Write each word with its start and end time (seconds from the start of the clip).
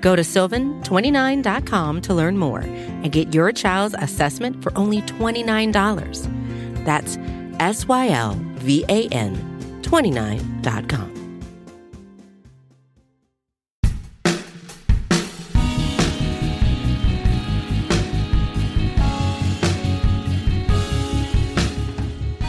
Go 0.00 0.16
to 0.16 0.22
sylvan29.com 0.22 2.00
to 2.02 2.14
learn 2.14 2.38
more 2.38 2.60
and 2.60 3.12
get 3.12 3.34
your 3.34 3.52
child's 3.52 3.94
assessment 3.98 4.62
for 4.62 4.76
only 4.76 5.02
$29. 5.02 6.84
That's 6.84 7.18
S 7.60 7.86
Y 7.86 8.08
L 8.08 8.38
V 8.56 8.84
A 8.88 9.08
N 9.08 9.36
29.com. 9.82 11.20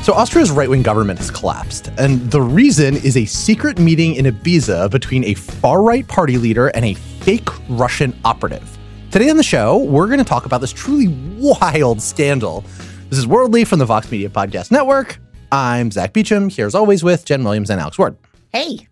So, 0.03 0.13
Austria's 0.13 0.49
right 0.49 0.67
wing 0.67 0.81
government 0.81 1.19
has 1.19 1.29
collapsed, 1.29 1.91
and 1.99 2.19
the 2.31 2.41
reason 2.41 2.95
is 2.95 3.15
a 3.15 3.25
secret 3.25 3.77
meeting 3.77 4.15
in 4.15 4.25
Ibiza 4.25 4.89
between 4.89 5.23
a 5.25 5.35
far 5.35 5.83
right 5.83 6.07
party 6.07 6.39
leader 6.39 6.69
and 6.69 6.83
a 6.83 6.95
fake 7.21 7.47
Russian 7.69 8.17
operative. 8.25 8.77
Today 9.11 9.29
on 9.29 9.37
the 9.37 9.43
show, 9.43 9.77
we're 9.77 10.07
going 10.07 10.19
to 10.19 10.25
talk 10.25 10.45
about 10.45 10.61
this 10.61 10.73
truly 10.73 11.07
wild 11.37 12.01
scandal. 12.01 12.63
This 13.09 13.19
is 13.19 13.27
Worldly 13.27 13.63
from 13.65 13.79
the 13.79 13.85
Vox 13.85 14.09
Media 14.11 14.29
Podcast 14.29 14.71
Network. 14.71 15.19
I'm 15.51 15.91
Zack 15.91 16.13
Beauchamp, 16.13 16.51
here 16.51 16.65
as 16.65 16.73
always 16.73 17.03
with 17.03 17.25
Jenn 17.25 17.43
Williams 17.43 17.69
and 17.69 17.79
Alex 17.79 17.99
Ward. 17.99 18.17
Hey. 18.51 18.87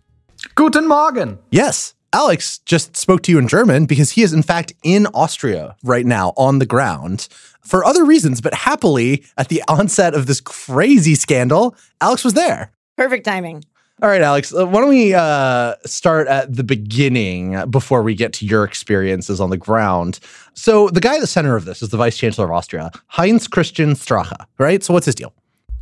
Guten 0.54 0.86
Morgen. 0.86 1.38
Yes, 1.50 1.94
Alex 2.12 2.58
just 2.60 2.96
spoke 2.96 3.22
to 3.22 3.32
you 3.32 3.38
in 3.38 3.48
German 3.48 3.86
because 3.86 4.12
he 4.12 4.22
is, 4.22 4.32
in 4.32 4.42
fact, 4.42 4.72
in 4.84 5.06
Austria 5.08 5.74
right 5.82 6.06
now 6.06 6.32
on 6.36 6.60
the 6.60 6.66
ground 6.66 7.28
for 7.62 7.84
other 7.84 8.04
reasons, 8.04 8.40
but 8.40 8.54
happily, 8.54 9.24
at 9.36 9.48
the 9.48 9.62
onset 9.68 10.14
of 10.14 10.26
this 10.26 10.40
crazy 10.40 11.14
scandal, 11.14 11.74
Alex 12.00 12.24
was 12.24 12.34
there. 12.34 12.72
Perfect 12.96 13.24
timing. 13.24 13.64
All 14.02 14.08
right, 14.08 14.22
Alex, 14.22 14.54
uh, 14.54 14.66
why 14.66 14.80
don't 14.80 14.88
we 14.88 15.12
uh, 15.12 15.74
start 15.84 16.26
at 16.26 16.56
the 16.56 16.64
beginning 16.64 17.68
before 17.68 18.02
we 18.02 18.14
get 18.14 18.32
to 18.34 18.46
your 18.46 18.64
experiences 18.64 19.42
on 19.42 19.50
the 19.50 19.58
ground? 19.58 20.20
So, 20.54 20.88
the 20.88 21.00
guy 21.00 21.16
at 21.16 21.20
the 21.20 21.26
center 21.26 21.54
of 21.54 21.66
this 21.66 21.82
is 21.82 21.90
the 21.90 21.98
Vice 21.98 22.16
Chancellor 22.16 22.46
of 22.46 22.50
Austria, 22.50 22.92
Heinz 23.08 23.46
Christian 23.46 23.90
Strache, 23.90 24.46
right? 24.56 24.82
So, 24.82 24.94
what's 24.94 25.04
his 25.04 25.14
deal? 25.14 25.34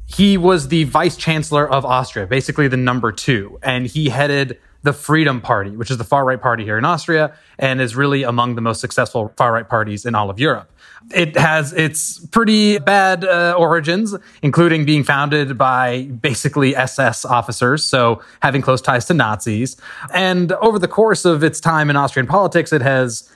He 0.06 0.36
was 0.36 0.66
the 0.66 0.82
Vice 0.82 1.16
Chancellor 1.16 1.70
of 1.70 1.84
Austria, 1.84 2.26
basically 2.26 2.66
the 2.66 2.76
number 2.76 3.12
two, 3.12 3.56
and 3.62 3.86
he 3.86 4.08
headed 4.08 4.58
the 4.82 4.92
Freedom 4.92 5.40
Party, 5.40 5.76
which 5.76 5.90
is 5.90 5.98
the 5.98 6.04
far 6.04 6.24
right 6.24 6.40
party 6.40 6.64
here 6.64 6.78
in 6.78 6.84
Austria 6.84 7.34
and 7.58 7.80
is 7.80 7.94
really 7.94 8.24
among 8.24 8.56
the 8.56 8.60
most 8.60 8.80
successful 8.80 9.32
far 9.36 9.52
right 9.52 9.68
parties 9.68 10.04
in 10.04 10.16
all 10.16 10.28
of 10.28 10.40
Europe. 10.40 10.72
It 11.14 11.36
has 11.36 11.72
its 11.72 12.18
pretty 12.26 12.78
bad 12.78 13.24
uh, 13.24 13.54
origins, 13.56 14.14
including 14.42 14.84
being 14.84 15.04
founded 15.04 15.56
by 15.56 16.04
basically 16.04 16.76
SS 16.76 17.24
officers, 17.24 17.84
so 17.84 18.22
having 18.40 18.62
close 18.62 18.82
ties 18.82 19.06
to 19.06 19.14
Nazis. 19.14 19.76
And 20.12 20.52
over 20.52 20.78
the 20.78 20.88
course 20.88 21.24
of 21.24 21.44
its 21.44 21.60
time 21.60 21.88
in 21.90 21.96
Austrian 21.96 22.26
politics, 22.26 22.72
it 22.72 22.82
has 22.82 23.30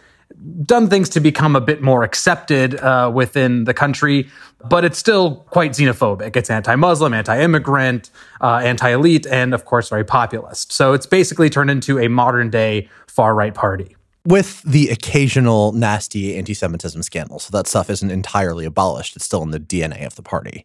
done 0.65 0.89
things 0.89 1.09
to 1.11 1.21
become 1.21 1.57
a 1.57 1.61
bit 1.61 1.83
more 1.83 2.03
accepted 2.03 2.75
uh, 2.81 3.11
within 3.13 3.65
the 3.65 3.75
country, 3.75 4.29
but 4.69 4.85
it's 4.85 4.99
still 4.99 5.37
quite 5.51 5.73
xenophobic. 5.73 6.37
It's 6.37 6.51
anti 6.51 6.75
Muslim, 6.75 7.15
anti 7.15 7.41
immigrant, 7.41 8.11
uh, 8.41 8.57
anti 8.57 8.91
elite, 8.91 9.27
and 9.27 9.55
of 9.55 9.65
course, 9.65 9.89
very 9.89 10.05
populist. 10.05 10.73
So 10.73 10.93
it's 10.93 11.07
basically 11.07 11.51
turned 11.51 11.71
into 11.71 11.99
a 11.99 12.09
modern 12.09 12.51
day 12.51 12.89
far 13.07 13.35
right 13.35 13.55
party 13.55 13.97
with 14.25 14.63
the 14.63 14.89
occasional 14.89 15.73
nasty 15.73 16.37
anti 16.37 16.55
Semitism 16.55 17.03
scandal. 17.03 17.39
So 17.39 17.57
that 17.57 17.67
stuff 17.67 17.91
isn't 17.91 18.11
entirely 18.11 18.65
abolished, 18.65 19.17
it's 19.17 19.25
still 19.25 19.43
in 19.43 19.51
the 19.51 19.61
DNA 19.61 20.07
of 20.07 20.15
the 20.15 20.23
party. 20.23 20.65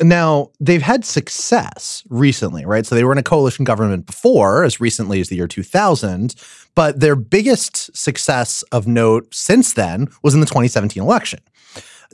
Now, 0.00 0.50
they've 0.60 0.82
had 0.82 1.04
success 1.06 2.04
recently, 2.10 2.66
right? 2.66 2.84
So 2.84 2.94
they 2.94 3.04
were 3.04 3.12
in 3.12 3.18
a 3.18 3.22
coalition 3.22 3.64
government 3.64 4.06
before, 4.06 4.62
as 4.62 4.78
recently 4.78 5.20
as 5.20 5.30
the 5.30 5.36
year 5.36 5.46
2000, 5.46 6.34
but 6.74 7.00
their 7.00 7.16
biggest 7.16 7.96
success 7.96 8.62
of 8.72 8.86
note 8.86 9.34
since 9.34 9.72
then 9.72 10.08
was 10.22 10.34
in 10.34 10.40
the 10.40 10.46
2017 10.46 11.02
election. 11.02 11.40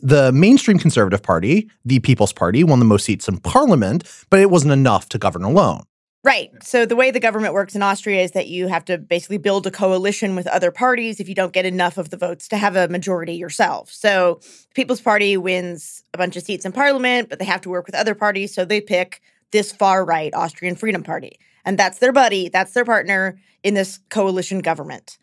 The 0.00 0.32
mainstream 0.32 0.78
Conservative 0.78 1.22
Party, 1.22 1.68
the 1.84 1.98
People's 1.98 2.32
Party, 2.32 2.62
won 2.62 2.78
the 2.78 2.84
most 2.84 3.04
seats 3.04 3.28
in 3.28 3.38
parliament, 3.38 4.04
but 4.30 4.40
it 4.40 4.50
wasn't 4.50 4.72
enough 4.72 5.08
to 5.10 5.18
govern 5.18 5.42
alone. 5.42 5.82
Right. 6.24 6.50
So 6.62 6.86
the 6.86 6.94
way 6.94 7.10
the 7.10 7.18
government 7.18 7.52
works 7.52 7.74
in 7.74 7.82
Austria 7.82 8.22
is 8.22 8.30
that 8.30 8.46
you 8.46 8.68
have 8.68 8.84
to 8.84 8.96
basically 8.96 9.38
build 9.38 9.66
a 9.66 9.72
coalition 9.72 10.36
with 10.36 10.46
other 10.46 10.70
parties 10.70 11.18
if 11.18 11.28
you 11.28 11.34
don't 11.34 11.52
get 11.52 11.66
enough 11.66 11.98
of 11.98 12.10
the 12.10 12.16
votes 12.16 12.46
to 12.48 12.56
have 12.56 12.76
a 12.76 12.86
majority 12.86 13.34
yourself. 13.34 13.90
So 13.90 14.38
the 14.40 14.74
People's 14.74 15.00
Party 15.00 15.36
wins 15.36 16.04
a 16.14 16.18
bunch 16.18 16.36
of 16.36 16.44
seats 16.44 16.64
in 16.64 16.70
parliament, 16.70 17.28
but 17.28 17.40
they 17.40 17.44
have 17.44 17.60
to 17.62 17.70
work 17.70 17.86
with 17.86 17.96
other 17.96 18.14
parties. 18.14 18.54
So 18.54 18.64
they 18.64 18.80
pick 18.80 19.20
this 19.50 19.72
far 19.72 20.04
right 20.04 20.32
Austrian 20.32 20.76
Freedom 20.76 21.02
Party. 21.02 21.40
And 21.64 21.76
that's 21.76 21.98
their 21.98 22.12
buddy, 22.12 22.48
that's 22.48 22.72
their 22.72 22.84
partner 22.84 23.38
in 23.64 23.74
this 23.74 23.98
coalition 24.08 24.60
government. 24.60 25.18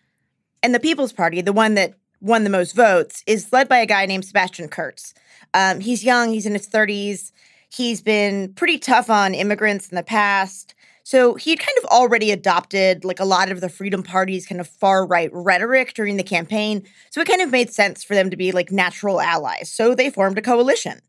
And 0.62 0.76
the 0.76 0.82
People's 0.82 1.14
Party, 1.14 1.40
the 1.40 1.54
one 1.54 1.76
that 1.76 1.94
won 2.20 2.44
the 2.44 2.50
most 2.50 2.76
votes, 2.76 3.24
is 3.26 3.54
led 3.54 3.70
by 3.70 3.78
a 3.78 3.86
guy 3.86 4.06
named 4.06 4.26
Sebastian 4.26 4.68
Kurz. 4.68 5.14
Um, 5.54 5.80
he's 5.80 6.04
young, 6.04 6.34
he's 6.34 6.46
in 6.46 6.54
his 6.54 6.68
30s. 6.68 7.32
He's 7.72 8.02
been 8.02 8.54
pretty 8.54 8.80
tough 8.80 9.10
on 9.10 9.36
immigrants 9.36 9.90
in 9.90 9.96
the 9.96 10.04
past. 10.04 10.74
So 11.10 11.34
he 11.34 11.50
had 11.50 11.58
kind 11.58 11.76
of 11.80 11.86
already 11.86 12.30
adopted 12.30 13.04
like 13.04 13.20
a 13.20 13.26
lot 13.26 13.52
of 13.52 13.62
the 13.62 13.70
Freedom 13.70 14.04
Party's 14.04 14.46
kind 14.46 14.62
of 14.62 14.68
far 14.68 15.08
right 15.08 15.32
rhetoric 15.34 15.96
during 15.96 16.18
the 16.18 16.24
campaign. 16.24 16.84
So 17.10 17.20
it 17.20 17.28
kind 17.28 17.42
of 17.42 17.50
made 17.50 17.74
sense 17.74 18.04
for 18.04 18.14
them 18.14 18.30
to 18.30 18.38
be 18.38 18.52
like 18.52 18.72
natural 18.72 19.20
allies. 19.20 19.72
So 19.72 19.96
they 19.96 20.12
formed 20.12 20.38
a 20.38 20.44
coalition. 20.44 21.00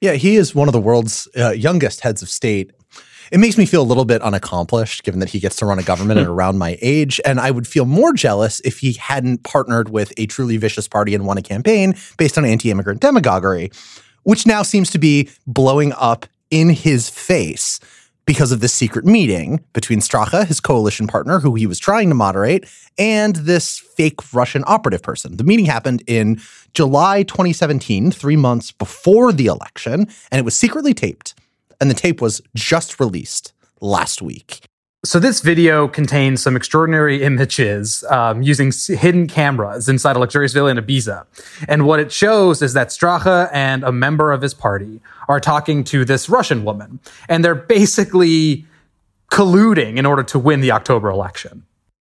Yeah, 0.00 0.14
he 0.14 0.36
is 0.36 0.54
one 0.54 0.66
of 0.66 0.72
the 0.72 0.80
world's 0.80 1.28
uh, 1.36 1.50
youngest 1.50 2.00
heads 2.00 2.22
of 2.22 2.30
state. 2.30 2.72
It 3.30 3.36
makes 3.36 3.58
me 3.58 3.66
feel 3.66 3.82
a 3.82 3.84
little 3.84 4.06
bit 4.06 4.22
unaccomplished 4.22 5.02
given 5.02 5.20
that 5.20 5.28
he 5.28 5.40
gets 5.40 5.56
to 5.56 5.66
run 5.66 5.78
a 5.78 5.82
government 5.82 6.20
at 6.20 6.26
around 6.34 6.56
my 6.56 6.78
age. 6.80 7.20
And 7.22 7.38
I 7.38 7.50
would 7.50 7.68
feel 7.68 7.84
more 7.84 8.14
jealous 8.14 8.60
if 8.60 8.78
he 8.78 8.94
hadn't 8.94 9.42
partnered 9.42 9.90
with 9.90 10.10
a 10.16 10.24
truly 10.24 10.56
vicious 10.56 10.88
party 10.88 11.14
and 11.14 11.26
won 11.26 11.36
a 11.36 11.42
campaign 11.42 11.96
based 12.16 12.38
on 12.38 12.46
anti 12.46 12.70
immigrant 12.70 13.02
demagoguery, 13.02 13.70
which 14.22 14.46
now 14.46 14.62
seems 14.62 14.88
to 14.92 14.98
be 14.98 15.28
blowing 15.46 15.92
up 15.98 16.24
in 16.50 16.70
his 16.70 17.10
face 17.10 17.78
because 18.26 18.52
of 18.52 18.60
this 18.60 18.72
secret 18.72 19.04
meeting 19.04 19.64
between 19.72 20.00
Strache, 20.00 20.46
his 20.46 20.60
coalition 20.60 21.06
partner, 21.06 21.40
who 21.40 21.54
he 21.54 21.66
was 21.66 21.78
trying 21.78 22.08
to 22.08 22.14
moderate, 22.14 22.64
and 22.98 23.36
this 23.36 23.78
fake 23.78 24.32
Russian 24.32 24.64
operative 24.66 25.02
person. 25.02 25.36
The 25.36 25.44
meeting 25.44 25.66
happened 25.66 26.02
in 26.06 26.40
July 26.72 27.22
2017, 27.22 28.10
three 28.10 28.36
months 28.36 28.72
before 28.72 29.32
the 29.32 29.46
election, 29.46 30.08
and 30.30 30.38
it 30.38 30.44
was 30.44 30.56
secretly 30.56 30.94
taped. 30.94 31.34
And 31.80 31.90
the 31.90 31.94
tape 31.94 32.20
was 32.20 32.40
just 32.54 33.00
released 33.00 33.52
last 33.80 34.22
week. 34.22 34.62
So 35.04 35.18
this 35.18 35.40
video 35.40 35.86
contains 35.86 36.42
some 36.42 36.56
extraordinary 36.56 37.22
images 37.22 38.04
um, 38.08 38.40
using 38.40 38.72
hidden 38.72 39.26
cameras 39.26 39.86
inside 39.86 40.16
a 40.16 40.18
luxurious 40.18 40.54
villa 40.54 40.70
in 40.70 40.78
Ibiza. 40.78 41.26
And 41.68 41.86
what 41.86 42.00
it 42.00 42.10
shows 42.10 42.62
is 42.62 42.72
that 42.72 42.88
Strache 42.88 43.50
and 43.52 43.84
a 43.84 43.92
member 43.92 44.32
of 44.32 44.40
his 44.40 44.54
party 44.54 45.02
are 45.28 45.40
talking 45.40 45.84
to 45.84 46.06
this 46.06 46.30
Russian 46.30 46.64
woman. 46.64 47.00
And 47.28 47.44
they're 47.44 47.54
basically 47.54 48.64
colluding 49.30 49.98
in 49.98 50.06
order 50.06 50.22
to 50.22 50.38
win 50.38 50.62
the 50.62 50.72
October 50.72 51.10
election. 51.10 51.64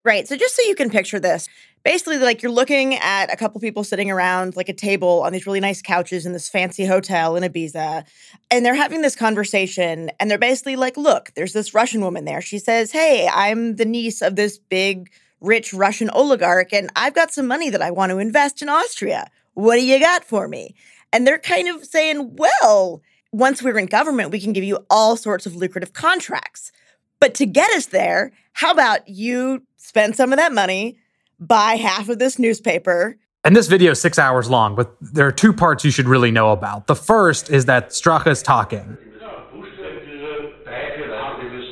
Right. 0.05 0.25
So 0.25 0.37
just 0.37 0.55
so 0.55 0.61
you 0.61 0.75
can 0.75 0.89
picture 0.89 1.19
this, 1.19 1.49
basically 1.85 2.17
like 2.17 2.41
you're 2.41 2.51
looking 2.51 2.95
at 2.95 3.31
a 3.31 3.37
couple 3.37 3.61
people 3.61 3.83
sitting 3.83 4.09
around 4.09 4.55
like 4.55 4.67
a 4.67 4.73
table 4.73 5.21
on 5.21 5.31
these 5.31 5.45
really 5.45 5.59
nice 5.59 5.83
couches 5.83 6.25
in 6.25 6.33
this 6.33 6.49
fancy 6.49 6.83
hotel 6.83 7.35
in 7.35 7.43
Ibiza 7.43 8.03
and 8.49 8.65
they're 8.65 8.73
having 8.73 9.03
this 9.03 9.15
conversation 9.15 10.09
and 10.19 10.29
they're 10.29 10.39
basically 10.39 10.75
like 10.75 10.97
look 10.97 11.31
there's 11.35 11.53
this 11.53 11.73
Russian 11.75 12.01
woman 12.01 12.25
there. 12.25 12.41
She 12.41 12.57
says 12.57 12.91
hey 12.91 13.29
I'm 13.31 13.75
the 13.75 13.85
niece 13.85 14.21
of 14.21 14.35
this 14.35 14.57
big 14.57 15.11
rich 15.39 15.73
Russian 15.73 16.09
oligarch 16.09 16.73
and 16.73 16.89
I've 16.95 17.13
got 17.13 17.31
some 17.31 17.47
money 17.47 17.69
that 17.69 17.83
I 17.83 17.91
want 17.91 18.09
to 18.09 18.17
invest 18.17 18.63
in 18.63 18.67
Austria. 18.67 19.29
What 19.53 19.75
do 19.75 19.85
you 19.85 19.99
got 19.99 20.25
for 20.25 20.47
me 20.47 20.75
and 21.13 21.25
they're 21.25 21.37
kind 21.37 21.69
of 21.69 21.85
saying 21.85 22.35
well 22.35 23.03
once 23.31 23.61
we're 23.61 23.77
in 23.77 23.85
government 23.85 24.31
we 24.31 24.41
can 24.41 24.53
give 24.53 24.63
you 24.63 24.79
all 24.89 25.15
sorts 25.15 25.45
of 25.45 25.55
lucrative 25.55 25.93
contracts. 25.93 26.71
But 27.19 27.35
to 27.35 27.45
get 27.45 27.69
us 27.73 27.85
there 27.85 28.31
how 28.53 28.71
about 28.71 29.07
you 29.07 29.61
spend 29.77 30.15
some 30.15 30.33
of 30.33 30.39
that 30.39 30.51
money 30.51 30.97
buy 31.39 31.75
half 31.75 32.09
of 32.09 32.19
this 32.19 32.39
newspaper. 32.39 33.17
And 33.43 33.55
this 33.55 33.67
video 33.67 33.91
is 33.91 34.01
six 34.01 34.17
hours 34.17 34.49
long, 34.49 34.75
but 34.75 34.95
there 35.01 35.27
are 35.27 35.31
two 35.31 35.53
parts 35.53 35.85
you 35.85 35.91
should 35.91 36.07
really 36.07 36.31
know 36.31 36.51
about. 36.51 36.87
The 36.87 36.95
first 36.95 37.49
is 37.49 37.65
that 37.65 37.89
Strache 37.89 38.27
is 38.27 38.41
talking. 38.41 38.97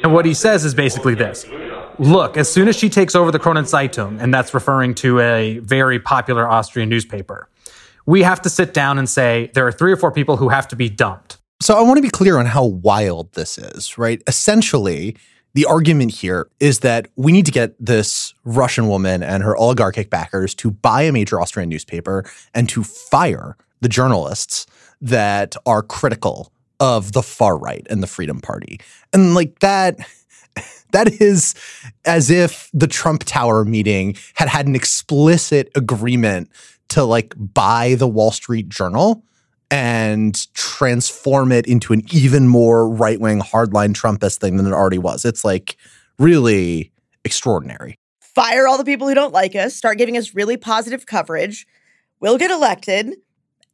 And 0.03 0.13
what 0.13 0.25
he 0.25 0.33
says 0.33 0.65
is 0.65 0.75
basically 0.75 1.15
this 1.15 1.45
Look, 1.99 2.37
as 2.37 2.51
soon 2.51 2.67
as 2.67 2.75
she 2.75 2.89
takes 2.89 3.15
over 3.15 3.31
the 3.31 3.39
Kronen 3.39 3.69
Zeitung, 3.69 4.19
and 4.19 4.33
that's 4.33 4.53
referring 4.53 4.95
to 4.95 5.19
a 5.19 5.59
very 5.59 5.99
popular 5.99 6.47
Austrian 6.47 6.89
newspaper, 6.89 7.49
we 8.05 8.23
have 8.23 8.41
to 8.41 8.49
sit 8.49 8.73
down 8.73 8.97
and 8.97 9.07
say 9.07 9.51
there 9.53 9.65
are 9.67 9.71
three 9.71 9.91
or 9.91 9.97
four 9.97 10.11
people 10.11 10.37
who 10.37 10.49
have 10.49 10.67
to 10.69 10.75
be 10.75 10.89
dumped. 10.89 11.37
So 11.61 11.77
I 11.77 11.81
want 11.81 11.97
to 11.97 12.01
be 12.01 12.09
clear 12.09 12.39
on 12.39 12.45
how 12.47 12.65
wild 12.65 13.31
this 13.33 13.57
is, 13.57 13.97
right? 13.97 14.21
Essentially, 14.27 15.15
the 15.53 15.65
argument 15.65 16.11
here 16.11 16.49
is 16.59 16.79
that 16.79 17.07
we 17.15 17.31
need 17.31 17.45
to 17.45 17.51
get 17.51 17.73
this 17.83 18.33
Russian 18.43 18.87
woman 18.87 19.21
and 19.21 19.43
her 19.43 19.57
oligarchic 19.57 20.09
backers 20.09 20.55
to 20.55 20.71
buy 20.71 21.03
a 21.03 21.11
major 21.11 21.39
Austrian 21.39 21.69
newspaper 21.69 22.25
and 22.53 22.67
to 22.69 22.83
fire 22.83 23.55
the 23.81 23.89
journalists 23.89 24.65
that 25.01 25.55
are 25.65 25.83
critical 25.83 26.51
of 26.79 27.11
the 27.11 27.21
far 27.21 27.57
right 27.57 27.85
and 27.89 28.01
the 28.01 28.07
Freedom 28.07 28.41
Party. 28.41 28.79
And 29.11 29.35
like 29.35 29.59
that 29.59 29.97
that 30.91 31.21
is 31.21 31.53
as 32.05 32.29
if 32.29 32.69
the 32.73 32.87
Trump 32.87 33.23
Tower 33.25 33.63
meeting 33.63 34.15
had 34.33 34.47
had 34.47 34.67
an 34.67 34.75
explicit 34.75 35.71
agreement 35.75 36.49
to 36.89 37.03
like 37.03 37.33
buy 37.37 37.95
the 37.95 38.07
Wall 38.07 38.31
Street 38.31 38.69
Journal 38.69 39.23
and 39.73 40.53
transform 40.53 41.51
it 41.51 41.65
into 41.65 41.93
an 41.93 42.03
even 42.13 42.47
more 42.47 42.87
right 42.87 43.19
wing 43.19 43.41
hardline 43.41 43.91
Trumpist 43.91 44.37
thing 44.37 44.57
than 44.57 44.67
it 44.67 44.71
already 44.71 44.99
was. 44.99 45.25
It's 45.25 45.43
like 45.43 45.77
really 46.19 46.91
extraordinary. 47.25 47.97
Fire 48.19 48.67
all 48.67 48.77
the 48.77 48.85
people 48.85 49.07
who 49.07 49.15
don't 49.15 49.33
like 49.33 49.55
us, 49.55 49.73
start 49.73 49.97
giving 49.97 50.15
us 50.15 50.35
really 50.35 50.57
positive 50.57 51.07
coverage. 51.07 51.65
We'll 52.19 52.37
get 52.37 52.51
elected, 52.51 53.15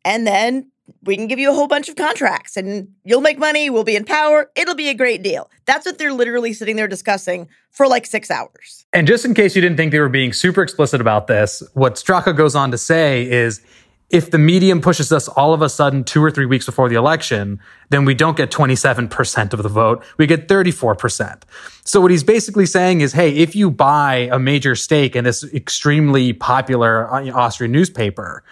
and 0.06 0.26
then 0.26 0.72
we 1.04 1.18
can 1.18 1.28
give 1.28 1.38
you 1.38 1.52
a 1.52 1.54
whole 1.54 1.68
bunch 1.68 1.90
of 1.90 1.98
contracts 1.98 2.56
and 2.56 2.88
you'll 3.04 3.22
make 3.22 3.38
money, 3.38 3.70
we'll 3.70 3.84
be 3.84 3.98
in 3.98 4.06
power, 4.06 4.50
it'll 4.56 4.76
be 4.76 4.88
a 4.88 4.94
great 4.94 5.22
deal. 5.22 5.52
That's 5.66 5.86
what 5.86 5.98
they're 5.98 6.14
literally 6.14 6.54
sitting 6.54 6.78
there 6.78 6.88
discussing 6.88 7.50
for 7.72 7.88
like 7.88 8.06
six 8.06 8.32
hours. 8.32 8.86
And 8.94 9.06
just 9.06 9.26
in 9.26 9.34
case 9.34 9.54
you 9.54 9.62
didn't 9.62 9.78
think 9.78 9.92
they 9.92 10.00
were 10.00 10.10
being 10.10 10.32
super 10.32 10.64
explicit 10.64 11.00
about 11.02 11.28
this, 11.28 11.62
what 11.74 11.96
Strache 11.96 12.36
goes 12.36 12.56
on 12.56 12.72
to 12.72 12.78
say 12.78 13.30
is 13.30 13.62
if 14.10 14.32
the 14.32 14.40
medium 14.40 14.82
pushes 14.82 15.12
us 15.12 15.28
all 15.28 15.54
of 15.54 15.62
a 15.62 15.70
sudden 15.70 16.04
two 16.04 16.24
or 16.24 16.32
three 16.32 16.46
weeks 16.46 16.66
before 16.66 16.90
the 16.90 16.96
election, 16.96 17.60
then 17.90 18.06
we 18.06 18.16
don't 18.16 18.36
get 18.36 18.50
27% 18.50 19.54
of 19.54 19.62
the 19.62 19.70
vote. 19.70 20.04
We 20.18 20.26
get 20.26 20.48
34%. 20.48 21.44
So 21.86 22.02
what 22.02 22.10
he's 22.10 22.24
basically 22.24 22.66
saying 22.66 23.02
is, 23.02 23.14
hey, 23.14 23.36
if 23.36 23.56
you 23.56 23.70
buy 23.70 24.30
a 24.32 24.40
major 24.40 24.76
stake 24.76 25.16
in 25.16 25.26
this 25.26 25.44
extremely 25.54 26.34
popular 26.34 27.14
uh, 27.14 27.30
Austrian 27.32 27.72
newspaper, 27.72 28.44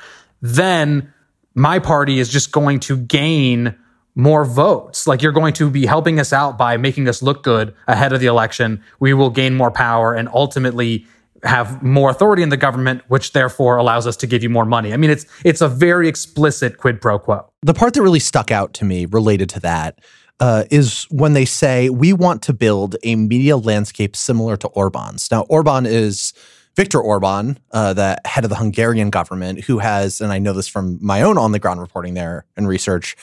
then 0.41 1.11
my 1.55 1.79
party 1.79 2.19
is 2.19 2.29
just 2.29 2.51
going 2.51 2.79
to 2.81 2.97
gain 2.97 3.75
more 4.13 4.45
votes. 4.45 5.07
Like 5.07 5.21
you're 5.21 5.31
going 5.31 5.53
to 5.53 5.69
be 5.69 5.85
helping 5.85 6.19
us 6.19 6.33
out 6.33 6.57
by 6.57 6.77
making 6.77 7.07
us 7.07 7.21
look 7.21 7.43
good 7.43 7.73
ahead 7.87 8.13
of 8.13 8.19
the 8.19 8.27
election. 8.27 8.83
We 8.99 9.13
will 9.13 9.29
gain 9.31 9.55
more 9.55 9.71
power 9.71 10.13
and 10.13 10.29
ultimately 10.29 11.05
have 11.43 11.81
more 11.83 12.09
authority 12.09 12.43
in 12.43 12.49
the 12.49 12.57
government, 12.57 13.01
which 13.07 13.33
therefore 13.33 13.77
allows 13.77 14.07
us 14.07 14.15
to 14.17 14.27
give 14.27 14.43
you 14.43 14.49
more 14.49 14.65
money. 14.65 14.93
I 14.93 14.97
mean, 14.97 15.09
it's 15.09 15.25
it's 15.43 15.61
a 15.61 15.67
very 15.67 16.07
explicit 16.07 16.77
quid 16.77 17.01
pro 17.01 17.19
quo. 17.19 17.49
The 17.61 17.73
part 17.73 17.93
that 17.93 18.01
really 18.01 18.19
stuck 18.19 18.51
out 18.51 18.73
to 18.75 18.85
me 18.85 19.05
related 19.05 19.49
to 19.49 19.59
that 19.61 19.99
uh, 20.39 20.63
is 20.69 21.03
when 21.09 21.33
they 21.33 21.45
say 21.45 21.89
we 21.89 22.13
want 22.13 22.41
to 22.43 22.53
build 22.53 22.95
a 23.03 23.15
media 23.15 23.57
landscape 23.57 24.15
similar 24.15 24.57
to 24.57 24.67
Orban's. 24.69 25.29
Now, 25.31 25.41
Orban 25.43 25.85
is 25.85 26.33
Viktor 26.75 27.01
Orban, 27.01 27.57
uh, 27.71 27.93
the 27.93 28.17
head 28.23 28.43
of 28.43 28.51
the 28.51 28.55
Hungarian 28.55 29.09
government, 29.09 29.63
who 29.63 29.79
has, 29.79 30.21
and 30.21 30.31
I 30.31 30.37
know 30.37 30.53
this 30.53 30.67
from 30.67 30.99
my 31.01 31.23
own 31.23 31.37
on 31.37 31.51
the 31.51 31.57
ground 31.57 31.81
reporting 31.81 32.13
there 32.13 32.45
and 32.55 32.67
research, 32.67 33.15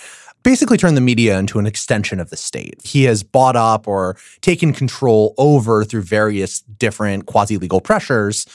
basically 0.45 0.77
turned 0.77 0.97
the 0.97 1.01
media 1.01 1.37
into 1.39 1.59
an 1.59 1.67
extension 1.67 2.21
of 2.21 2.31
the 2.31 2.37
state. 2.37 2.81
He 2.85 3.05
has 3.05 3.25
bought 3.25 3.57
up 3.57 3.89
or 3.89 4.17
taken 4.41 4.73
control 4.73 5.35
over 5.37 5.85
through 5.85 6.03
various 6.03 6.61
different 6.61 7.27
quasi 7.27 7.59
legal 7.59 7.81
pressures 7.81 8.47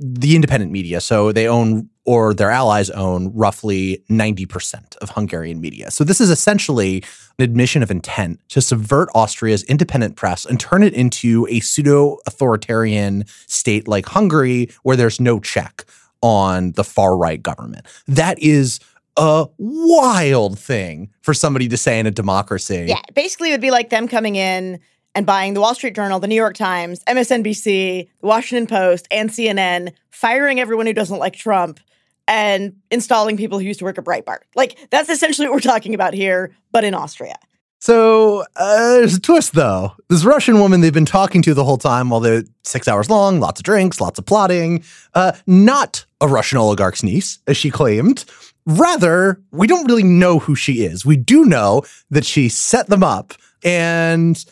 the 0.00 0.36
independent 0.36 0.70
media. 0.70 1.00
So 1.00 1.32
they 1.32 1.48
own 1.48 1.90
or 2.04 2.32
their 2.32 2.50
allies 2.50 2.88
own 2.90 3.32
roughly 3.34 4.02
90% 4.08 4.96
of 4.98 5.10
Hungarian 5.10 5.60
media. 5.60 5.90
So 5.90 6.04
this 6.04 6.20
is 6.20 6.30
essentially 6.30 7.04
an 7.38 7.44
admission 7.44 7.82
of 7.82 7.90
intent 7.90 8.40
to 8.48 8.62
subvert 8.62 9.10
Austria's 9.14 9.62
independent 9.64 10.16
press 10.16 10.46
and 10.46 10.58
turn 10.58 10.82
it 10.82 10.94
into 10.94 11.46
a 11.50 11.60
pseudo 11.60 12.16
authoritarian 12.26 13.24
state 13.46 13.86
like 13.86 14.06
Hungary 14.06 14.70
where 14.84 14.96
there's 14.96 15.20
no 15.20 15.38
check 15.38 15.84
on 16.22 16.72
the 16.72 16.84
far 16.84 17.16
right 17.16 17.42
government. 17.42 17.84
That 18.06 18.38
is 18.38 18.80
a 19.18 19.46
wild 19.58 20.58
thing 20.58 21.10
for 21.20 21.34
somebody 21.34 21.68
to 21.68 21.76
say 21.76 21.98
in 21.98 22.06
a 22.06 22.10
democracy. 22.10 22.86
Yeah, 22.88 23.02
basically 23.14 23.50
it 23.50 23.52
would 23.52 23.60
be 23.60 23.70
like 23.70 23.90
them 23.90 24.08
coming 24.08 24.36
in 24.36 24.80
and 25.14 25.26
buying 25.26 25.54
the 25.54 25.60
Wall 25.60 25.74
Street 25.74 25.94
Journal, 25.94 26.20
the 26.20 26.28
New 26.28 26.34
York 26.34 26.54
Times, 26.54 27.02
MSNBC, 27.04 28.08
the 28.20 28.26
Washington 28.26 28.66
Post, 28.66 29.08
and 29.10 29.30
CNN, 29.30 29.92
firing 30.10 30.60
everyone 30.60 30.86
who 30.86 30.92
doesn't 30.92 31.18
like 31.18 31.34
Trump, 31.34 31.80
and 32.28 32.76
installing 32.90 33.36
people 33.36 33.58
who 33.58 33.64
used 33.64 33.78
to 33.80 33.84
work 33.84 33.98
at 33.98 34.04
Breitbart. 34.04 34.40
Like, 34.54 34.78
that's 34.90 35.08
essentially 35.08 35.48
what 35.48 35.54
we're 35.54 35.60
talking 35.60 35.94
about 35.94 36.14
here, 36.14 36.54
but 36.70 36.84
in 36.84 36.94
Austria. 36.94 37.36
So 37.80 38.44
uh, 38.56 38.98
there's 38.98 39.16
a 39.16 39.20
twist, 39.20 39.54
though. 39.54 39.92
This 40.08 40.24
Russian 40.24 40.58
woman 40.58 40.80
they've 40.80 40.92
been 40.92 41.06
talking 41.06 41.42
to 41.42 41.54
the 41.54 41.64
whole 41.64 41.78
time, 41.78 42.10
while 42.10 42.20
they're 42.20 42.42
six 42.64 42.88
hours 42.88 43.08
long, 43.08 43.40
lots 43.40 43.60
of 43.60 43.64
drinks, 43.64 44.00
lots 44.00 44.18
of 44.18 44.26
plotting, 44.26 44.84
uh, 45.14 45.32
not 45.46 46.04
a 46.20 46.28
Russian 46.28 46.58
oligarch's 46.58 47.02
niece, 47.02 47.38
as 47.46 47.56
she 47.56 47.70
claimed. 47.70 48.24
Rather, 48.70 49.40
we 49.50 49.66
don't 49.66 49.86
really 49.86 50.02
know 50.02 50.38
who 50.38 50.54
she 50.54 50.84
is. 50.84 51.04
We 51.04 51.16
do 51.16 51.46
know 51.46 51.84
that 52.10 52.26
she 52.26 52.50
set 52.50 52.88
them 52.88 53.02
up 53.02 53.32
and 53.64 54.44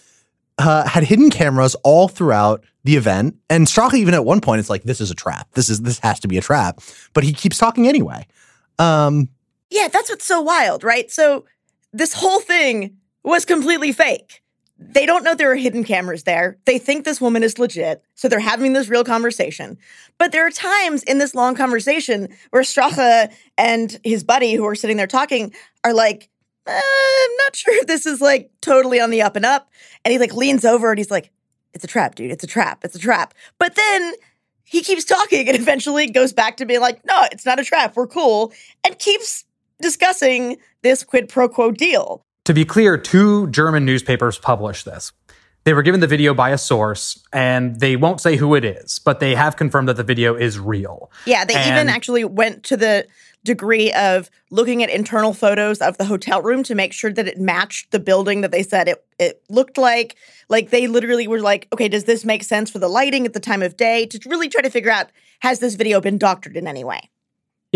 uh, 0.56 0.88
had 0.88 1.04
hidden 1.04 1.28
cameras 1.28 1.74
all 1.84 2.08
throughout 2.08 2.64
the 2.84 2.96
event. 2.96 3.36
And 3.50 3.66
Strache, 3.66 3.92
even 3.92 4.14
at 4.14 4.24
one 4.24 4.40
point, 4.40 4.60
it's 4.60 4.70
like, 4.70 4.84
this 4.84 5.02
is 5.02 5.10
a 5.10 5.14
trap. 5.14 5.48
This 5.52 5.68
is 5.68 5.82
this 5.82 5.98
has 5.98 6.18
to 6.20 6.28
be 6.28 6.38
a 6.38 6.40
trap. 6.40 6.80
But 7.12 7.24
he 7.24 7.34
keeps 7.34 7.58
talking 7.58 7.86
anyway. 7.86 8.26
Um, 8.78 9.28
yeah, 9.68 9.88
that's 9.88 10.08
what's 10.08 10.24
so 10.24 10.40
wild, 10.40 10.82
right? 10.82 11.10
So 11.10 11.44
this 11.92 12.14
whole 12.14 12.40
thing 12.40 12.96
was 13.22 13.44
completely 13.44 13.92
fake. 13.92 14.42
They 14.78 15.06
don't 15.06 15.24
know 15.24 15.34
there 15.34 15.50
are 15.50 15.56
hidden 15.56 15.84
cameras 15.84 16.24
there. 16.24 16.58
They 16.66 16.78
think 16.78 17.04
this 17.04 17.20
woman 17.20 17.42
is 17.42 17.58
legit. 17.58 18.02
So 18.14 18.28
they're 18.28 18.40
having 18.40 18.74
this 18.74 18.88
real 18.88 19.04
conversation. 19.04 19.78
But 20.18 20.32
there 20.32 20.46
are 20.46 20.50
times 20.50 21.02
in 21.04 21.18
this 21.18 21.34
long 21.34 21.54
conversation 21.54 22.28
where 22.50 22.62
Strache 22.62 23.32
and 23.56 24.00
his 24.04 24.22
buddy, 24.22 24.54
who 24.54 24.66
are 24.66 24.74
sitting 24.74 24.98
there 24.98 25.06
talking, 25.06 25.54
are 25.82 25.94
like, 25.94 26.28
uh, 26.66 26.72
I'm 26.72 27.36
not 27.38 27.56
sure 27.56 27.74
if 27.80 27.86
this 27.86 28.04
is 28.04 28.20
like 28.20 28.50
totally 28.60 29.00
on 29.00 29.10
the 29.10 29.22
up 29.22 29.36
and 29.36 29.46
up. 29.46 29.70
And 30.04 30.12
he 30.12 30.18
like 30.18 30.34
leans 30.34 30.64
over 30.64 30.90
and 30.90 30.98
he's 30.98 31.10
like, 31.10 31.30
it's 31.72 31.84
a 31.84 31.88
trap, 31.88 32.14
dude. 32.14 32.30
It's 32.30 32.44
a 32.44 32.48
trap. 32.48 32.84
It's 32.84 32.96
a 32.96 32.98
trap. 32.98 33.34
But 33.58 33.76
then 33.76 34.12
he 34.64 34.82
keeps 34.82 35.04
talking 35.04 35.48
and 35.48 35.56
eventually 35.56 36.10
goes 36.10 36.32
back 36.32 36.58
to 36.58 36.66
being 36.66 36.80
like, 36.80 37.04
no, 37.06 37.24
it's 37.32 37.46
not 37.46 37.60
a 37.60 37.64
trap. 37.64 37.96
We're 37.96 38.06
cool. 38.06 38.52
And 38.84 38.98
keeps 38.98 39.44
discussing 39.80 40.58
this 40.82 41.04
quid 41.04 41.28
pro 41.28 41.48
quo 41.48 41.70
deal. 41.70 42.25
To 42.46 42.54
be 42.54 42.64
clear, 42.64 42.96
two 42.96 43.48
German 43.48 43.84
newspapers 43.84 44.38
published 44.38 44.84
this. 44.84 45.10
They 45.64 45.74
were 45.74 45.82
given 45.82 45.98
the 45.98 46.06
video 46.06 46.32
by 46.32 46.50
a 46.50 46.58
source 46.58 47.20
and 47.32 47.80
they 47.80 47.96
won't 47.96 48.20
say 48.20 48.36
who 48.36 48.54
it 48.54 48.64
is, 48.64 49.00
but 49.00 49.18
they 49.18 49.34
have 49.34 49.56
confirmed 49.56 49.88
that 49.88 49.96
the 49.96 50.04
video 50.04 50.36
is 50.36 50.56
real. 50.60 51.10
Yeah, 51.24 51.44
they 51.44 51.56
and 51.56 51.68
even 51.68 51.88
actually 51.88 52.24
went 52.24 52.62
to 52.66 52.76
the 52.76 53.08
degree 53.42 53.92
of 53.94 54.30
looking 54.52 54.84
at 54.84 54.90
internal 54.90 55.32
photos 55.32 55.80
of 55.80 55.98
the 55.98 56.04
hotel 56.04 56.40
room 56.40 56.62
to 56.62 56.76
make 56.76 56.92
sure 56.92 57.12
that 57.12 57.26
it 57.26 57.36
matched 57.36 57.90
the 57.90 57.98
building 57.98 58.42
that 58.42 58.52
they 58.52 58.62
said 58.62 58.86
it, 58.86 59.04
it 59.18 59.42
looked 59.48 59.76
like. 59.76 60.14
Like 60.48 60.70
they 60.70 60.86
literally 60.86 61.26
were 61.26 61.40
like, 61.40 61.66
okay, 61.72 61.88
does 61.88 62.04
this 62.04 62.24
make 62.24 62.44
sense 62.44 62.70
for 62.70 62.78
the 62.78 62.86
lighting 62.88 63.26
at 63.26 63.32
the 63.32 63.40
time 63.40 63.62
of 63.62 63.76
day? 63.76 64.06
To 64.06 64.20
really 64.28 64.48
try 64.48 64.62
to 64.62 64.70
figure 64.70 64.92
out 64.92 65.10
has 65.40 65.58
this 65.58 65.74
video 65.74 66.00
been 66.00 66.16
doctored 66.16 66.56
in 66.56 66.68
any 66.68 66.84
way? 66.84 67.10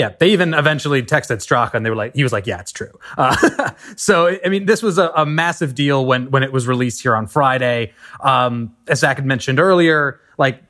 Yeah, 0.00 0.14
they 0.19 0.30
even 0.30 0.54
eventually 0.54 1.02
texted 1.02 1.42
Strache 1.47 1.75
and 1.75 1.85
they 1.85 1.90
were 1.90 1.97
like, 1.97 2.14
he 2.14 2.23
was 2.23 2.33
like, 2.33 2.47
yeah, 2.47 2.59
it's 2.59 2.73
true. 2.73 2.99
Uh, 3.19 3.73
so, 3.97 4.35
I 4.42 4.49
mean, 4.49 4.64
this 4.64 4.83
was 4.83 4.97
a, 4.97 5.11
a, 5.14 5.26
massive 5.26 5.75
deal 5.75 6.07
when, 6.07 6.30
when 6.30 6.42
it 6.42 6.52
was 6.52 6.66
released 6.66 7.02
here 7.02 7.14
on 7.14 7.26
Friday. 7.26 7.92
Um, 8.21 8.75
as 8.88 9.00
Zack 9.00 9.19
had 9.19 9.26
mentioned 9.26 9.61
earlier, 9.61 10.19
like 10.38 10.62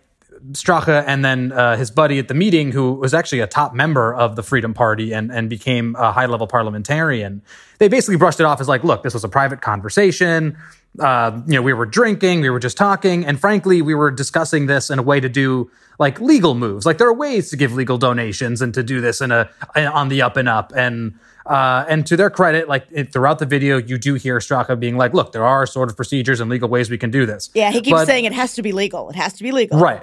Strache 0.51 1.05
and 1.07 1.25
then 1.25 1.53
uh, 1.53 1.77
his 1.77 1.93
buddy 1.93 2.19
at 2.19 2.27
the 2.27 2.35
meeting, 2.35 2.73
who 2.73 2.95
was 2.95 3.15
actually 3.15 3.39
a 3.39 3.47
top 3.47 3.73
member 3.73 4.13
of 4.13 4.35
the 4.35 4.43
Freedom 4.43 4.75
Party 4.75 5.13
and, 5.13 5.31
and 5.31 5.49
became 5.49 5.95
a 5.97 6.11
high 6.11 6.27
level 6.27 6.49
parliamentarian, 6.49 7.41
they 7.79 7.87
basically 7.87 8.17
brushed 8.17 8.41
it 8.41 8.47
off 8.47 8.61
as 8.61 8.67
like, 8.67 8.83
look, 8.83 9.05
this 9.05 9.15
was 9.15 9.23
a 9.23 9.29
private 9.29 9.61
conversation. 9.61 10.59
Uh, 10.99 11.41
you 11.47 11.55
know, 11.55 11.63
we 11.63 11.73
were 11.73 11.87
drinking, 11.87 12.41
we 12.41 12.51
were 12.51 12.59
just 12.59 12.77
talking, 12.77 13.25
and 13.25 13.41
frankly, 13.41 13.81
we 13.81 13.95
were 13.95 14.11
discussing 14.11 14.67
this 14.67 14.91
in 14.91 14.99
a 14.99 15.03
way 15.03 15.21
to 15.21 15.29
do 15.29 15.71
like 16.01 16.21
legal 16.21 16.55
moves. 16.55 16.85
Like 16.85 16.99
there 16.99 17.07
are 17.07 17.15
ways 17.15 17.51
to 17.51 17.57
give 17.57 17.73
legal 17.75 17.97
donations 17.97 18.61
and 18.61 18.75
to 18.75 18.83
do 18.83 19.01
this 19.01 19.21
in 19.21 19.31
a 19.31 19.49
on 19.77 20.09
the 20.09 20.23
up 20.23 20.37
and 20.37 20.49
up. 20.49 20.73
And 20.75 21.15
uh, 21.47 21.85
and 21.89 22.07
to 22.07 22.17
their 22.17 22.31
credit, 22.31 22.69
like 22.69 22.87
it, 22.91 23.13
throughout 23.13 23.39
the 23.39 23.47
video, 23.47 23.77
you 23.77 23.99
do 23.99 24.15
hear 24.15 24.39
Strache 24.39 24.79
being 24.81 24.97
like, 24.97 25.15
"Look, 25.15 25.33
there 25.33 25.45
are 25.45 25.67
sort 25.67 25.91
of 25.91 25.97
procedures 25.97 26.41
and 26.41 26.51
legal 26.51 26.69
ways 26.69 26.91
we 26.91 26.99
can 26.99 27.11
do 27.11 27.25
this." 27.25 27.51
Yeah, 27.55 27.71
he 27.71 27.81
keeps 27.81 27.93
but, 27.93 28.07
saying 28.07 28.25
it 28.25 28.33
has 28.33 28.55
to 28.55 28.63
be 28.63 28.73
legal. 28.73 29.11
It 29.11 29.17
has 29.17 29.35
to 29.35 29.43
be 29.43 29.53
legal. 29.53 29.79
Right. 29.79 30.03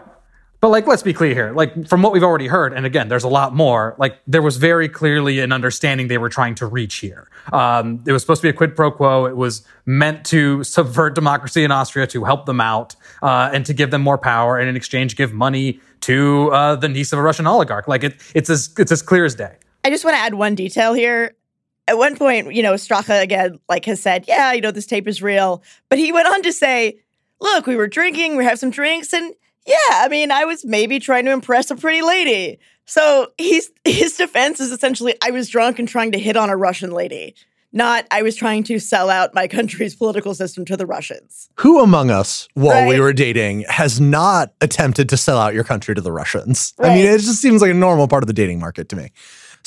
But 0.60 0.70
like, 0.70 0.88
let's 0.88 1.04
be 1.04 1.14
clear 1.14 1.36
here. 1.36 1.52
Like, 1.54 1.88
from 1.88 2.02
what 2.02 2.12
we've 2.12 2.24
already 2.24 2.48
heard, 2.48 2.74
and 2.74 2.84
again, 2.84 3.10
there's 3.10 3.24
a 3.24 3.30
lot 3.30 3.54
more. 3.54 3.96
Like, 4.00 4.18
there 4.26 4.42
was 4.42 4.58
very 4.58 4.90
clearly 4.90 5.40
an 5.40 5.52
understanding 5.52 6.08
they 6.08 6.18
were 6.18 6.30
trying 6.30 6.56
to 6.56 6.66
reach 6.66 6.96
here. 6.96 7.30
Um, 7.54 8.04
it 8.08 8.12
was 8.12 8.24
supposed 8.24 8.42
to 8.42 8.48
be 8.48 8.50
a 8.50 8.54
quid 8.54 8.76
pro 8.76 8.90
quo. 8.90 9.26
It 9.26 9.38
was 9.38 9.64
meant 9.86 10.26
to 10.28 10.64
subvert 10.64 11.14
democracy 11.14 11.64
in 11.64 11.72
Austria 11.72 12.08
to 12.08 12.24
help 12.24 12.48
them 12.48 12.60
out 12.60 12.96
uh, 13.22 13.52
and 13.54 13.68
to 13.68 13.74
give 13.74 13.92
them 13.92 14.02
more 14.02 14.18
power, 14.18 14.58
and 14.58 14.68
in 14.68 14.76
exchange, 14.76 15.16
give 15.16 15.32
money 15.32 15.80
to 16.02 16.52
uh, 16.52 16.76
the 16.76 16.90
niece 16.90 17.14
of 17.14 17.20
a 17.20 17.22
Russian 17.22 17.46
oligarch. 17.46 17.88
Like, 17.88 18.04
it, 18.04 18.16
it's 18.34 18.50
as 18.50 18.74
it's 18.80 18.92
as 18.92 19.04
clear 19.04 19.26
as 19.26 19.36
day. 19.36 19.58
I 19.84 19.92
just 19.92 20.04
want 20.04 20.16
to 20.16 20.20
add 20.20 20.34
one 20.34 20.56
detail 20.56 20.94
here. 20.94 21.36
At 21.88 21.98
one 21.98 22.18
point, 22.18 22.54
you 22.54 22.64
know, 22.64 22.74
Strache 22.74 23.22
again, 23.22 23.60
like 23.70 23.86
has 23.86 24.02
said, 24.02 24.26
yeah, 24.28 24.52
you 24.52 24.62
know, 24.62 24.72
this 24.72 24.88
tape 24.88 25.08
is 25.08 25.22
real. 25.22 25.64
But 25.88 26.00
he 26.00 26.12
went 26.12 26.28
on 26.28 26.42
to 26.42 26.52
say, 26.52 27.00
look, 27.40 27.68
we 27.68 27.76
were 27.78 27.88
drinking, 27.88 28.36
we 28.36 28.44
have 28.44 28.60
some 28.60 28.72
drinks, 28.72 29.14
and 29.14 29.34
yeah, 29.68 29.76
I 29.92 30.08
mean, 30.10 30.32
I 30.32 30.46
was 30.46 30.66
maybe 30.66 31.00
trying 31.00 31.26
to 31.26 31.32
impress 31.32 31.70
a 31.70 31.76
pretty 31.76 32.02
lady. 32.02 32.60
So 32.86 33.32
he's 33.38 33.70
his 33.86 34.18
defense 34.18 34.60
is 34.60 34.72
essentially 34.72 35.16
I 35.22 35.32
was 35.32 35.50
drunk 35.50 35.78
and 35.78 35.88
trying 35.88 36.14
to 36.14 36.20
hit 36.20 36.38
on 36.38 36.50
a 36.50 36.58
Russian 36.58 36.92
lady. 36.92 37.36
Not 37.74 38.08
I 38.10 38.22
was 38.22 38.36
trying 38.36 38.64
to 38.64 38.80
sell 38.80 39.10
out 39.10 39.36
my 39.36 39.48
country's 39.58 39.94
political 39.94 40.34
system 40.34 40.66
to 40.66 40.78
the 40.78 40.86
Russians. 40.86 41.50
Who 41.60 41.82
among 41.82 42.10
us, 42.10 42.48
while 42.54 42.88
we 42.88 43.00
were 43.00 43.14
dating, 43.14 43.66
has 43.68 44.00
not 44.00 44.54
attempted 44.62 45.10
to 45.10 45.18
sell 45.18 45.38
out 45.38 45.54
your 45.54 45.66
country 45.66 45.94
to 45.94 46.02
the 46.02 46.14
Russians? 46.14 46.74
I 46.80 46.96
mean, 46.96 47.06
it 47.06 47.20
just 47.20 47.42
seems 47.42 47.62
like 47.62 47.72
a 47.72 47.76
normal 47.76 48.08
part 48.08 48.24
of 48.24 48.28
the 48.28 48.34
dating 48.34 48.60
market 48.60 48.88
to 48.90 48.96
me. 48.96 49.12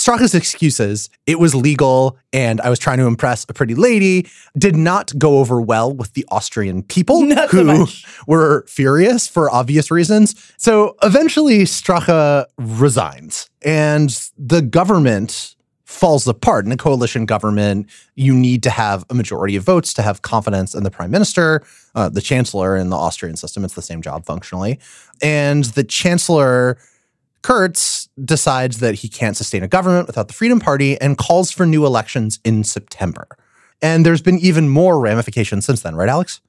Strache's 0.01 0.35
excuses, 0.35 1.11
it 1.27 1.39
was 1.39 1.55
legal 1.55 2.17
and 2.33 2.59
I 2.63 2.71
was 2.71 2.79
trying 2.79 2.97
to 2.99 3.07
impress 3.07 3.45
a 3.49 3.53
pretty 3.53 3.75
lady, 3.75 4.27
did 4.57 4.75
not 4.75 5.13
go 5.19 5.39
over 5.39 5.61
well 5.61 5.93
with 5.93 6.15
the 6.15 6.25
Austrian 6.31 6.83
people 6.83 7.21
Not 7.21 7.51
who 7.51 7.65
much. 7.65 8.07
were 8.27 8.65
furious 8.67 9.29
for 9.29 9.51
obvious 9.51 9.91
reasons. 9.91 10.53
So 10.57 10.97
eventually, 11.03 11.65
Strache 11.65 12.47
resigns 12.57 13.51
and 13.61 14.09
the 14.39 14.63
government 14.63 15.55
falls 15.85 16.27
apart. 16.27 16.65
In 16.65 16.73
a 16.73 16.79
coalition 16.79 17.27
government, 17.27 17.91
you 18.15 18.33
need 18.33 18.63
to 18.63 18.71
have 18.71 19.05
a 19.11 19.15
majority 19.15 19.57
of 19.57 19.65
votes 19.65 19.93
to 19.95 20.03
have 20.03 20.23
confidence 20.23 20.75
in 20.75 20.83
the 20.83 20.91
prime 20.91 21.11
minister, 21.11 21.63
uh, 21.95 22.09
the 22.09 22.23
chancellor 22.23 22.75
in 22.75 22.89
the 22.89 22.97
Austrian 22.97 23.37
system. 23.37 23.67
It's 23.67 23.75
the 23.75 23.83
same 23.83 24.01
job 24.01 24.25
functionally. 24.25 24.79
And 25.21 25.65
the 25.65 25.85
chancellor, 25.85 26.79
Kurz, 27.43 28.09
decides 28.23 28.81
that 28.81 28.97
he 28.97 29.09
can't 29.09 29.37
sustain 29.37 29.63
a 29.63 29.69
government 29.69 30.07
without 30.07 30.29
the 30.29 30.35
Freedom 30.35 30.61
Party 30.61 31.01
and 31.01 31.17
calls 31.17 31.51
for 31.51 31.65
new 31.65 31.87
elections 31.87 32.39
in 32.45 32.65
September. 32.65 33.27
And 33.83 34.05
there's 34.05 34.23
been 34.23 34.39
even 34.39 34.69
more 34.69 35.01
ramifications 35.01 35.65
since 35.65 35.81
then, 35.83 35.95
right, 35.95 36.09
Alex? 36.09 36.41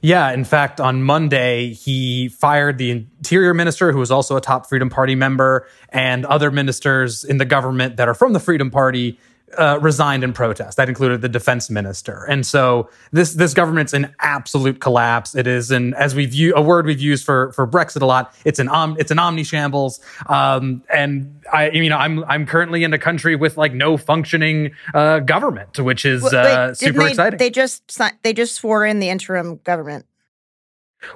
Yeah, 0.00 0.32
in 0.32 0.44
fact, 0.44 0.80
on 0.80 1.04
Monday, 1.04 1.72
he 1.72 2.28
fired 2.28 2.78
the 2.78 2.90
interior 2.90 3.54
minister, 3.54 3.92
who 3.92 3.98
was 3.98 4.10
also 4.10 4.36
a 4.36 4.40
top 4.40 4.68
Freedom 4.68 4.90
Party 4.90 5.14
member, 5.14 5.68
and 5.90 6.26
other 6.26 6.50
ministers 6.50 7.22
in 7.22 7.38
the 7.38 7.44
government 7.44 7.96
that 7.96 8.08
are 8.08 8.14
from 8.14 8.32
the 8.32 8.40
Freedom 8.40 8.72
Party 8.72 9.18
uh, 9.56 9.78
resigned 9.80 10.24
in 10.24 10.32
protest. 10.32 10.76
That 10.76 10.88
included 10.88 11.20
the 11.20 11.28
defense 11.28 11.70
minister. 11.70 12.24
And 12.28 12.46
so 12.46 12.88
this 13.12 13.34
this 13.34 13.54
government's 13.54 13.94
in 13.94 14.14
absolute 14.20 14.80
collapse. 14.80 15.34
It 15.34 15.46
is 15.46 15.70
an 15.70 15.94
as 15.94 16.14
we've 16.14 16.34
used 16.34 16.56
a 16.56 16.62
word 16.62 16.86
we've 16.86 17.00
used 17.00 17.24
for 17.24 17.52
for 17.52 17.66
Brexit 17.66 18.02
a 18.02 18.06
lot. 18.06 18.34
It's 18.44 18.58
an 18.58 18.68
om, 18.68 18.96
it's 18.98 19.10
an 19.10 19.18
omni 19.18 19.44
shambles. 19.44 20.00
Um, 20.26 20.82
and 20.92 21.40
I 21.52 21.70
you 21.70 21.88
know 21.88 21.98
I'm 21.98 22.24
I'm 22.24 22.46
currently 22.46 22.84
in 22.84 22.92
a 22.92 22.98
country 22.98 23.36
with 23.36 23.56
like 23.56 23.72
no 23.72 23.96
functioning 23.96 24.72
uh, 24.94 25.20
government, 25.20 25.78
which 25.78 26.04
is 26.04 26.22
Well, 26.22 26.34
uh, 26.70 26.74
super 26.74 26.98
they, 27.00 27.10
exciting. 27.10 27.38
They 27.38 27.50
just 27.50 28.00
they 28.22 28.32
just 28.32 28.54
swore 28.54 28.84
in 28.84 29.00
the 29.00 29.08
interim 29.08 29.56
government. 29.64 30.06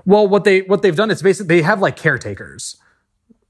Well, 0.04 0.28
what 0.28 0.44
they 0.44 0.62
what 0.62 0.82
they've 0.82 0.96
done 0.96 1.10
is 1.10 1.22
basically 1.22 1.56
they 1.56 1.62
have 1.62 1.80
like 1.80 1.96
caretakers. 1.96 2.76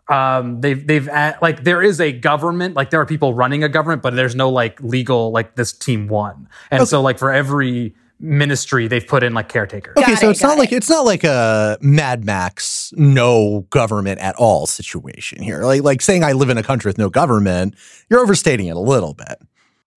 Um, 0.09 0.61
they've 0.61 0.85
they've 0.87 1.09
at, 1.09 1.41
like 1.41 1.65
there 1.65 1.83
is 1.83 2.01
a 2.01 2.13
government, 2.13 2.75
like 2.75 2.91
there 2.91 3.01
are 3.01 3.07
people 3.07 3.35
running 3.35 3.63
a 3.65 3.69
government, 3.69 4.03
but 4.03 4.15
there's 4.15 4.35
no 4.35 4.51
like 4.51 4.81
legal 4.83 5.31
like 5.31 5.55
this 5.55 5.73
team 5.73 6.09
one, 6.09 6.49
and 6.71 6.87
so 6.89 7.01
like 7.01 7.19
for 7.19 7.33
every 7.33 7.95
ministry 8.23 8.87
they've 8.87 9.07
put 9.07 9.23
in 9.23 9.35
like 9.35 9.49
caretakers. 9.49 9.97
Okay, 9.97 10.13
Got 10.13 10.21
so 10.21 10.29
it, 10.29 10.31
it's 10.33 10.43
not 10.43 10.51
got 10.51 10.59
like 10.59 10.73
it's 10.73 10.89
not 10.89 11.05
like 11.05 11.25
a 11.25 11.77
Mad 11.81 12.25
Max 12.25 12.93
no 12.97 13.67
government 13.71 14.21
at 14.21 14.35
all 14.37 14.67
situation 14.67 15.43
here. 15.43 15.65
Like 15.65 15.83
like 15.83 16.01
saying 16.01 16.25
I 16.25 16.33
live 16.33 16.49
in 16.49 16.59
a 16.59 16.63
country 16.63 16.89
with 16.89 16.99
no 16.99 17.11
government, 17.11 17.75
you're 18.09 18.21
overstating 18.21 18.67
it 18.67 18.77
a 18.77 18.81
little 18.81 19.15
bit. 19.15 19.39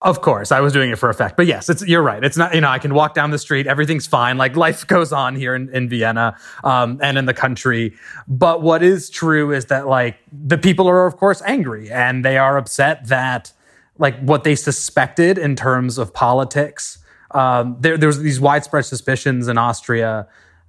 Of 0.06 0.22
course, 0.22 0.52
I 0.52 0.62
was 0.62 0.72
doing 0.72 0.92
it 0.92 1.00
for 1.00 1.10
effect, 1.10 1.36
but 1.36 1.48
yes, 1.48 1.84
you're 1.88 2.04
right. 2.04 2.24
It's 2.24 2.38
not 2.38 2.54
you 2.54 2.62
know 2.62 2.70
I 2.70 2.78
can 2.78 2.94
walk 2.94 3.16
down 3.16 3.32
the 3.32 3.40
street, 3.40 3.66
everything's 3.66 4.06
fine, 4.06 4.38
like 4.38 4.56
life 4.56 4.86
goes 4.96 5.12
on 5.12 5.36
here 5.36 5.56
in, 5.56 5.68
in 5.70 5.90
Vienna 5.90 6.38
um, 6.64 7.00
and 7.02 7.18
in 7.18 7.26
the 7.26 7.34
country. 7.34 7.96
But 8.28 8.62
what 8.62 8.84
is 8.84 9.10
true 9.10 9.52
is 9.52 9.66
that 9.66 9.88
like 9.88 10.18
the 10.32 10.60
people 10.60 10.88
are 10.88 11.08
of 11.08 11.18
course 11.18 11.42
angry 11.42 11.90
and 11.90 12.24
they 12.24 12.38
are 12.38 12.56
upset 12.56 13.08
that 13.08 13.52
like 13.98 14.20
what 14.20 14.44
they 14.44 14.54
suspected 14.54 15.40
in 15.40 15.56
terms 15.56 15.98
of 15.98 16.14
politics. 16.14 17.00
Um, 17.32 17.78
there 17.80 17.98
there 17.98 18.08
was 18.08 18.20
these 18.20 18.40
widespread 18.40 18.86
suspicions 18.86 19.48
in 19.48 19.58
Austria 19.58 20.28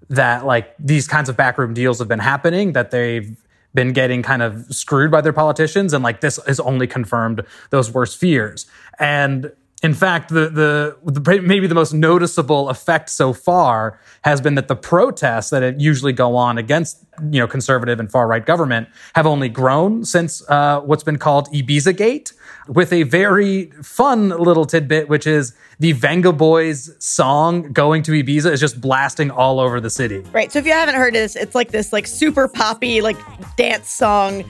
that 0.09 0.47
like 0.47 0.75
these 0.79 1.07
kinds 1.07 1.29
of 1.29 1.37
backroom 1.37 1.75
deals 1.75 1.99
have 1.99 2.09
been 2.09 2.21
happening, 2.21 2.73
that 2.73 2.91
they've 2.91 3.37
been 3.77 3.93
getting 3.93 4.23
kind 4.25 4.43
of 4.43 4.67
screwed 4.75 5.13
by 5.13 5.21
their 5.21 5.33
politicians, 5.33 5.93
and 5.93 6.03
like 6.03 6.21
this 6.21 6.41
has 6.49 6.59
only 6.59 6.89
confirmed 6.89 7.45
those 7.71 7.93
worst 7.93 8.19
fears. 8.19 8.67
And 8.99 9.53
in 9.83 9.93
fact, 9.93 10.31
the, 10.31 10.49
the 10.49 10.97
the 11.11 11.41
maybe 11.43 11.67
the 11.67 11.75
most 11.75 11.93
noticeable 11.93 12.71
effect 12.71 13.11
so 13.11 13.35
far 13.35 14.01
has 14.23 14.41
been 14.41 14.55
that 14.55 14.69
the 14.69 14.77
protests 14.77 15.51
that 15.51 15.79
usually 15.79 16.15
go 16.15 16.35
on 16.35 16.57
against 16.57 17.05
you 17.31 17.39
know 17.39 17.47
conservative 17.47 18.01
and 18.01 18.11
far 18.11 18.27
right 18.27 18.47
government 18.47 18.89
have 19.15 19.27
only 19.27 19.51
grown 19.51 20.05
since 20.05 20.43
uh, 20.49 20.81
what's 20.81 21.05
been 21.05 21.19
called 21.19 21.49
Ibiza 21.53 21.95
Gate, 21.95 22.33
with 22.69 22.91
a 22.91 23.03
very 23.03 23.67
fun 23.83 24.31
little 24.31 24.65
tidbit, 24.65 25.11
which 25.11 25.27
is 25.27 25.55
the 25.79 25.93
Vengaboys 25.93 26.91
song 27.03 27.71
"Going 27.75 28.03
to 28.05 28.13
Ibiza" 28.13 28.51
is 28.53 28.61
just 28.61 28.81
blasting 28.81 29.31
all 29.31 29.61
over 29.61 29.79
the 29.79 29.91
city. 29.91 30.21
Right. 30.33 30.51
So 30.51 30.59
if 30.59 30.65
you 30.65 30.73
haven't 30.73 30.95
heard 30.95 31.15
this, 31.15 31.37
it's 31.37 31.55
like 31.55 31.71
this 31.71 31.93
like 31.93 32.07
super 32.07 32.49
poppy 32.49 33.03
like 33.03 33.19
dance 33.59 33.91
song. 33.91 34.43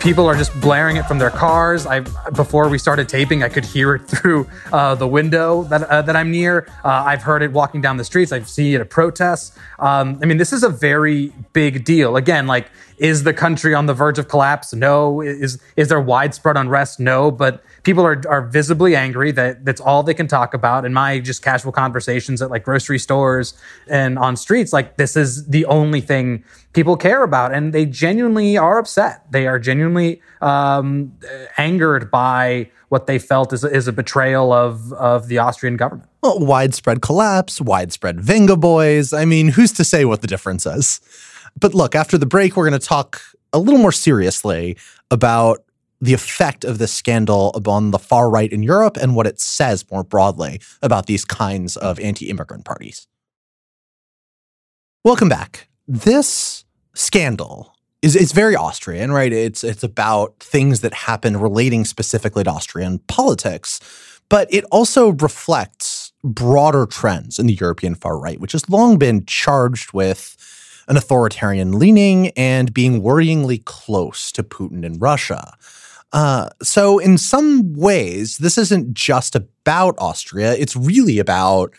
People 0.00 0.26
are 0.26 0.34
just 0.34 0.58
blaring 0.60 0.96
it 0.96 1.06
from 1.06 1.18
their 1.18 1.30
cars. 1.30 1.86
I 1.86 2.00
before 2.30 2.68
we 2.68 2.78
started 2.78 3.08
taping, 3.08 3.42
I 3.42 3.48
could 3.48 3.64
hear 3.64 3.94
it 3.94 4.00
through 4.08 4.48
uh, 4.72 4.94
the 4.96 5.06
window 5.06 5.62
that 5.64 5.82
uh, 5.84 6.02
that 6.02 6.16
I'm 6.16 6.30
near. 6.30 6.66
Uh, 6.84 6.88
I've 7.06 7.22
heard 7.22 7.42
it 7.42 7.52
walking 7.52 7.80
down 7.80 7.96
the 7.96 8.04
streets. 8.04 8.32
I've 8.32 8.48
seen 8.48 8.74
it 8.74 8.80
at 8.80 8.90
protests. 8.90 9.56
Um, 9.78 10.18
I 10.22 10.26
mean, 10.26 10.38
this 10.38 10.52
is 10.52 10.62
a 10.62 10.68
very 10.68 11.32
big 11.52 11.84
deal. 11.84 12.16
Again, 12.16 12.46
like, 12.46 12.70
is 13.00 13.22
the 13.24 13.32
country 13.32 13.74
on 13.74 13.86
the 13.86 13.94
verge 13.94 14.18
of 14.18 14.28
collapse? 14.28 14.74
No. 14.74 15.22
Is 15.22 15.58
is 15.76 15.88
there 15.88 16.00
widespread 16.00 16.56
unrest? 16.56 17.00
No. 17.00 17.30
But 17.30 17.64
people 17.82 18.04
are 18.04 18.22
are 18.28 18.42
visibly 18.42 18.94
angry. 18.94 19.32
That 19.32 19.64
that's 19.64 19.80
all 19.80 20.02
they 20.02 20.12
can 20.12 20.28
talk 20.28 20.52
about. 20.52 20.84
In 20.84 20.92
my 20.92 21.18
just 21.18 21.42
casual 21.42 21.72
conversations 21.72 22.42
at 22.42 22.50
like 22.50 22.62
grocery 22.62 22.98
stores 22.98 23.54
and 23.88 24.18
on 24.18 24.36
streets, 24.36 24.72
like 24.72 24.98
this 24.98 25.16
is 25.16 25.46
the 25.46 25.64
only 25.64 26.02
thing 26.02 26.44
people 26.74 26.96
care 26.96 27.22
about, 27.22 27.54
and 27.54 27.72
they 27.72 27.86
genuinely 27.86 28.58
are 28.58 28.78
upset. 28.78 29.24
They 29.32 29.46
are 29.46 29.58
genuinely 29.58 30.20
um, 30.42 31.16
angered 31.56 32.10
by 32.10 32.70
what 32.90 33.06
they 33.06 33.18
felt 33.18 33.52
is, 33.54 33.64
is 33.64 33.88
a 33.88 33.92
betrayal 33.92 34.52
of 34.52 34.92
of 34.92 35.28
the 35.28 35.38
Austrian 35.38 35.78
government. 35.78 36.08
Well, 36.22 36.38
widespread 36.38 37.00
collapse, 37.00 37.62
widespread 37.62 38.18
Vengaboys. 38.18 39.16
I 39.16 39.24
mean, 39.24 39.48
who's 39.48 39.72
to 39.72 39.84
say 39.84 40.04
what 40.04 40.20
the 40.20 40.26
difference 40.26 40.66
is? 40.66 41.00
But 41.58 41.74
look, 41.74 41.94
after 41.94 42.18
the 42.18 42.26
break, 42.26 42.56
we're 42.56 42.68
going 42.68 42.80
to 42.80 42.86
talk 42.86 43.22
a 43.52 43.58
little 43.58 43.80
more 43.80 43.92
seriously 43.92 44.76
about 45.10 45.64
the 46.00 46.14
effect 46.14 46.64
of 46.64 46.78
this 46.78 46.92
scandal 46.92 47.52
upon 47.54 47.90
the 47.90 47.98
far 47.98 48.30
right 48.30 48.50
in 48.50 48.62
Europe 48.62 48.96
and 48.96 49.14
what 49.14 49.26
it 49.26 49.38
says 49.38 49.84
more 49.90 50.02
broadly 50.02 50.60
about 50.82 51.06
these 51.06 51.24
kinds 51.24 51.76
of 51.76 52.00
anti 52.00 52.30
immigrant 52.30 52.64
parties. 52.64 53.06
Welcome 55.04 55.28
back. 55.28 55.68
This 55.86 56.64
scandal 56.94 57.74
is 58.02 58.16
it's 58.16 58.32
very 58.32 58.56
Austrian, 58.56 59.12
right? 59.12 59.32
It's 59.32 59.62
it's 59.62 59.82
about 59.82 60.38
things 60.40 60.80
that 60.80 60.94
happen 60.94 61.36
relating 61.36 61.84
specifically 61.84 62.44
to 62.44 62.50
Austrian 62.50 62.98
politics, 63.00 63.80
but 64.28 64.52
it 64.52 64.64
also 64.70 65.10
reflects 65.10 66.12
broader 66.24 66.86
trends 66.86 67.38
in 67.38 67.46
the 67.46 67.54
European 67.54 67.94
far 67.94 68.18
right, 68.18 68.40
which 68.40 68.52
has 68.52 68.68
long 68.70 68.98
been 68.98 69.26
charged 69.26 69.92
with 69.92 70.36
an 70.90 70.96
authoritarian 70.96 71.78
leaning 71.78 72.28
and 72.30 72.74
being 72.74 73.00
worryingly 73.00 73.64
close 73.64 74.32
to 74.32 74.42
Putin 74.42 74.84
and 74.84 75.00
Russia. 75.00 75.56
Uh, 76.12 76.50
so, 76.60 76.98
in 76.98 77.16
some 77.16 77.72
ways, 77.74 78.38
this 78.38 78.58
isn't 78.58 78.92
just 78.92 79.36
about 79.36 79.94
Austria. 79.98 80.54
It's 80.54 80.74
really 80.74 81.20
about 81.20 81.72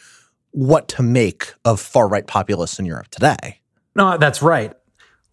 what 0.51 0.87
to 0.87 1.03
make 1.03 1.53
of 1.65 1.81
far 1.81 2.07
right 2.07 2.25
populists 2.25 2.79
in 2.79 2.85
Europe 2.85 3.09
today. 3.09 3.59
No, 3.95 4.17
that's 4.17 4.41
right. 4.41 4.73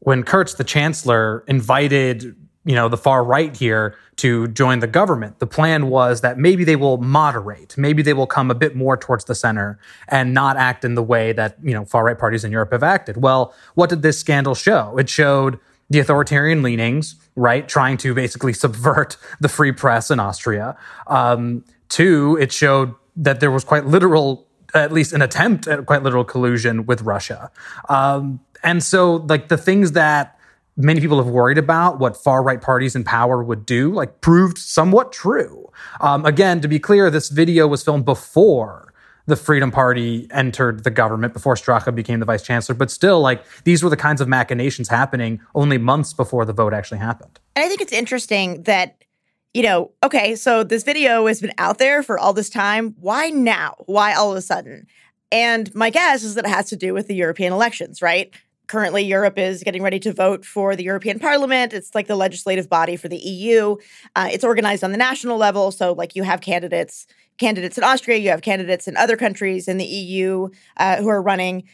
When 0.01 0.25
Kurz, 0.25 0.55
the 0.55 0.65
chancellor, 0.65 1.45
invited 1.47 2.35
you 2.69 2.75
know 2.75 2.89
the 2.91 2.99
far 2.99 3.25
right 3.25 3.57
here 3.57 3.97
to 4.17 4.47
join 4.49 4.81
the 4.81 4.87
government, 4.87 5.39
the 5.39 5.47
plan 5.47 5.89
was 5.89 6.21
that 6.21 6.39
maybe 6.39 6.65
they 6.65 6.77
will 6.77 6.99
moderate, 6.99 7.79
maybe 7.79 8.03
they 8.03 8.13
will 8.13 8.27
come 8.27 8.51
a 8.51 8.55
bit 8.55 8.77
more 8.77 8.95
towards 8.95 9.25
the 9.25 9.35
center 9.35 9.79
and 10.09 10.35
not 10.35 10.59
act 10.59 10.85
in 10.85 10.95
the 10.95 11.03
way 11.03 11.33
that 11.33 11.57
you 11.63 11.73
know 11.73 11.87
far 11.87 12.05
right 12.05 12.19
parties 12.19 12.45
in 12.45 12.53
Europe 12.53 12.71
have 12.73 12.83
acted. 12.83 13.23
Well, 13.23 13.55
what 13.75 13.89
did 13.89 14.03
this 14.03 14.21
scandal 14.21 14.55
show? 14.55 14.99
It 14.99 15.09
showed 15.09 15.59
the 15.89 15.99
authoritarian 15.99 16.63
leanings, 16.63 17.17
right, 17.37 17.67
trying 17.67 17.97
to 17.97 18.13
basically 18.13 18.53
subvert 18.53 19.17
the 19.41 19.49
free 19.49 19.73
press 19.73 20.11
in 20.11 20.21
Austria. 20.21 20.77
Um, 21.07 21.65
two, 21.89 22.37
it 22.39 22.53
showed 22.53 22.95
that 23.17 23.41
there 23.41 23.51
was 23.51 23.65
quite 23.65 23.87
literal 23.87 24.47
at 24.75 24.93
least 24.93 25.15
an 25.15 25.23
attempt 25.23 25.67
at 25.67 25.87
quite 25.87 26.03
literal 26.03 26.25
collusion 26.25 26.85
with 26.85 27.01
Russia. 27.01 27.51
Um, 27.89 28.41
and 28.63 28.85
so, 28.85 29.17
like 29.17 29.49
the 29.49 29.57
things 29.57 29.93
that 29.93 30.38
many 30.79 31.01
people 31.01 31.19
have 31.19 31.27
worried 31.27 31.59
about 31.59 31.99
what 31.99 32.17
far 32.17 32.43
right 32.43 32.61
parties 32.63 32.95
in 32.95 33.03
power 33.05 33.43
would 33.43 33.67
do, 33.67 33.93
like 33.93 34.21
proved 34.21 34.57
somewhat 34.57 35.13
true. 35.13 35.71
Um, 36.01 36.25
again, 36.25 36.61
to 36.61 36.69
be 36.69 36.79
clear, 36.79 37.11
this 37.11 37.29
video 37.29 37.67
was 37.67 37.83
filmed 37.83 38.05
before 38.05 38.95
the 39.27 39.37
Freedom 39.37 39.71
Party 39.71 40.27
entered 40.31 40.85
the 40.85 40.91
government, 40.91 41.35
before 41.35 41.55
Strache 41.55 41.95
became 41.95 42.21
the 42.21 42.25
vice 42.25 42.43
chancellor. 42.43 42.75
But 42.75 42.91
still, 42.91 43.21
like 43.21 43.45
these 43.65 43.83
were 43.83 43.91
the 43.91 43.97
kinds 43.97 44.23
of 44.23 44.29
machinations 44.29 44.89
happening 44.89 45.41
only 45.55 45.77
months 45.77 46.15
before 46.15 46.47
the 46.47 46.55
vote 46.55 46.73
actually 46.73 46.99
happened. 46.99 47.39
And 47.55 47.65
I 47.65 47.69
think 47.69 47.83
it's 47.83 47.93
interesting 47.93 48.63
that, 48.63 49.05
you 49.53 49.63
know, 49.63 49.91
okay, 50.03 50.35
so 50.35 50.63
this 50.63 50.85
video 50.85 51.27
has 51.27 51.41
been 51.43 51.53
out 51.59 51.79
there 51.79 52.03
for 52.03 52.19
all 52.19 52.33
this 52.33 52.49
time. 52.49 52.95
Why 53.01 53.29
now? 53.29 53.75
Why 53.81 54.15
all 54.15 54.31
of 54.31 54.37
a 54.39 54.43
sudden? 54.43 54.87
And 55.31 55.75
my 55.75 55.91
guess 55.91 56.23
is 56.23 56.35
that 56.37 56.47
it 56.47 56.51
has 56.51 56.71
to 56.71 56.77
do 56.77 56.95
with 56.95 57.07
the 57.07 57.15
European 57.15 57.53
elections, 57.53 58.01
right? 58.01 58.33
Currently, 58.69 59.03
Europe 59.03 59.39
is 59.39 59.63
getting 59.63 59.83
ready 59.83 59.99
to 60.01 60.13
vote 60.13 60.45
for 60.45 60.77
the 60.77 60.85
European 60.85 61.19
Parliament. 61.19 61.73
It's 61.73 61.95
like 61.95 62.07
the 62.07 62.17
legislative 62.17 62.69
body 62.69 62.97
for 62.97 63.09
the 63.09 63.17
EU. 63.17 63.77
Uh, 64.15 64.29
it's 64.31 64.45
organized 64.45 64.85
on 64.85 64.93
the 64.93 64.99
national 64.99 65.39
level. 65.39 65.71
So, 65.73 65.93
like, 65.93 66.15
you 66.15 66.23
have 66.23 66.43
candidates, 66.43 67.07
candidates 67.39 67.79
in 67.79 67.85
Austria, 67.85 68.19
you 68.19 68.29
have 68.29 68.43
candidates 68.43 68.87
in 68.87 68.97
other 68.97 69.17
countries 69.17 69.69
in 69.69 69.79
the 69.79 69.87
EU 69.87 70.51
uh, 70.77 70.97
who 70.97 71.09
are 71.09 71.23
running. 71.23 71.65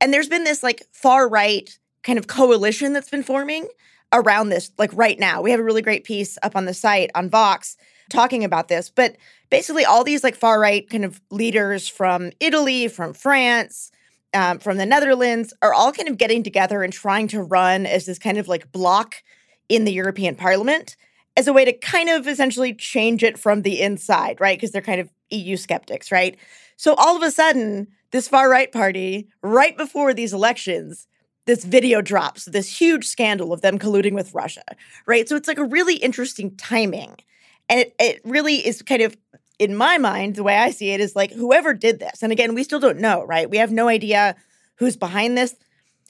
And 0.00 0.12
there's 0.12 0.28
been 0.28 0.42
this 0.42 0.64
like 0.64 0.82
far 0.92 1.28
right 1.28 1.70
kind 2.02 2.18
of 2.18 2.26
coalition 2.26 2.92
that's 2.92 3.08
been 3.08 3.22
forming 3.22 3.68
around 4.12 4.48
this, 4.48 4.72
like 4.78 4.90
right 4.94 5.18
now. 5.20 5.40
We 5.40 5.52
have 5.52 5.60
a 5.60 5.64
really 5.64 5.80
great 5.80 6.02
piece 6.02 6.38
up 6.42 6.56
on 6.56 6.64
the 6.64 6.74
site 6.74 7.10
on 7.14 7.30
Vox 7.30 7.76
talking 8.10 8.42
about 8.42 8.66
this. 8.66 8.90
But 8.90 9.16
basically, 9.48 9.84
all 9.84 10.02
these 10.02 10.24
like 10.24 10.34
far 10.34 10.60
right 10.60 10.90
kind 10.90 11.04
of 11.04 11.20
leaders 11.30 11.86
from 11.86 12.32
Italy, 12.40 12.88
from 12.88 13.14
France, 13.14 13.92
um, 14.34 14.58
from 14.58 14.78
the 14.78 14.86
Netherlands 14.86 15.52
are 15.62 15.74
all 15.74 15.92
kind 15.92 16.08
of 16.08 16.18
getting 16.18 16.42
together 16.42 16.82
and 16.82 16.92
trying 16.92 17.28
to 17.28 17.42
run 17.42 17.86
as 17.86 18.06
this 18.06 18.18
kind 18.18 18.38
of 18.38 18.48
like 18.48 18.72
block 18.72 19.16
in 19.68 19.84
the 19.84 19.92
European 19.92 20.34
Parliament 20.34 20.96
as 21.36 21.46
a 21.46 21.52
way 21.52 21.64
to 21.64 21.72
kind 21.72 22.08
of 22.08 22.28
essentially 22.28 22.74
change 22.74 23.22
it 23.22 23.38
from 23.38 23.62
the 23.62 23.80
inside, 23.80 24.40
right? 24.40 24.58
Because 24.58 24.70
they're 24.70 24.82
kind 24.82 25.00
of 25.00 25.10
EU 25.30 25.56
skeptics, 25.56 26.12
right? 26.12 26.36
So 26.76 26.94
all 26.94 27.16
of 27.16 27.22
a 27.22 27.30
sudden, 27.30 27.88
this 28.10 28.28
far 28.28 28.50
right 28.50 28.70
party, 28.70 29.28
right 29.42 29.76
before 29.76 30.12
these 30.12 30.32
elections, 30.32 31.06
this 31.46 31.64
video 31.64 32.02
drops, 32.02 32.44
this 32.44 32.78
huge 32.78 33.06
scandal 33.06 33.52
of 33.52 33.62
them 33.62 33.78
colluding 33.78 34.12
with 34.12 34.34
Russia, 34.34 34.62
right? 35.06 35.28
So 35.28 35.36
it's 35.36 35.48
like 35.48 35.58
a 35.58 35.64
really 35.64 35.96
interesting 35.96 36.54
timing. 36.56 37.16
And 37.68 37.80
it, 37.80 37.94
it 37.98 38.20
really 38.24 38.56
is 38.66 38.82
kind 38.82 39.02
of, 39.02 39.16
in 39.58 39.76
my 39.76 39.98
mind, 39.98 40.36
the 40.36 40.42
way 40.42 40.56
I 40.56 40.70
see 40.70 40.90
it 40.90 41.00
is 41.00 41.14
like 41.14 41.32
whoever 41.32 41.74
did 41.74 42.00
this, 42.00 42.22
and 42.22 42.32
again, 42.32 42.54
we 42.54 42.64
still 42.64 42.80
don't 42.80 42.98
know, 42.98 43.24
right? 43.24 43.48
We 43.48 43.58
have 43.58 43.72
no 43.72 43.88
idea 43.88 44.36
who's 44.76 44.96
behind 44.96 45.36
this. 45.36 45.54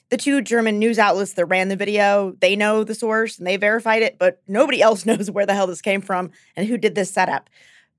The 0.09 0.17
two 0.17 0.41
German 0.41 0.79
news 0.79 0.99
outlets 0.99 1.33
that 1.33 1.45
ran 1.45 1.69
the 1.69 1.75
video, 1.75 2.35
they 2.39 2.55
know 2.55 2.83
the 2.83 2.95
source 2.95 3.37
and 3.37 3.47
they 3.47 3.57
verified 3.57 4.03
it, 4.03 4.17
but 4.19 4.41
nobody 4.47 4.81
else 4.83 5.05
knows 5.05 5.29
where 5.29 5.45
the 5.45 5.53
hell 5.53 5.67
this 5.67 5.81
came 5.81 6.01
from 6.01 6.31
and 6.55 6.67
who 6.67 6.77
did 6.77 6.95
this 6.95 7.11
setup. 7.11 7.49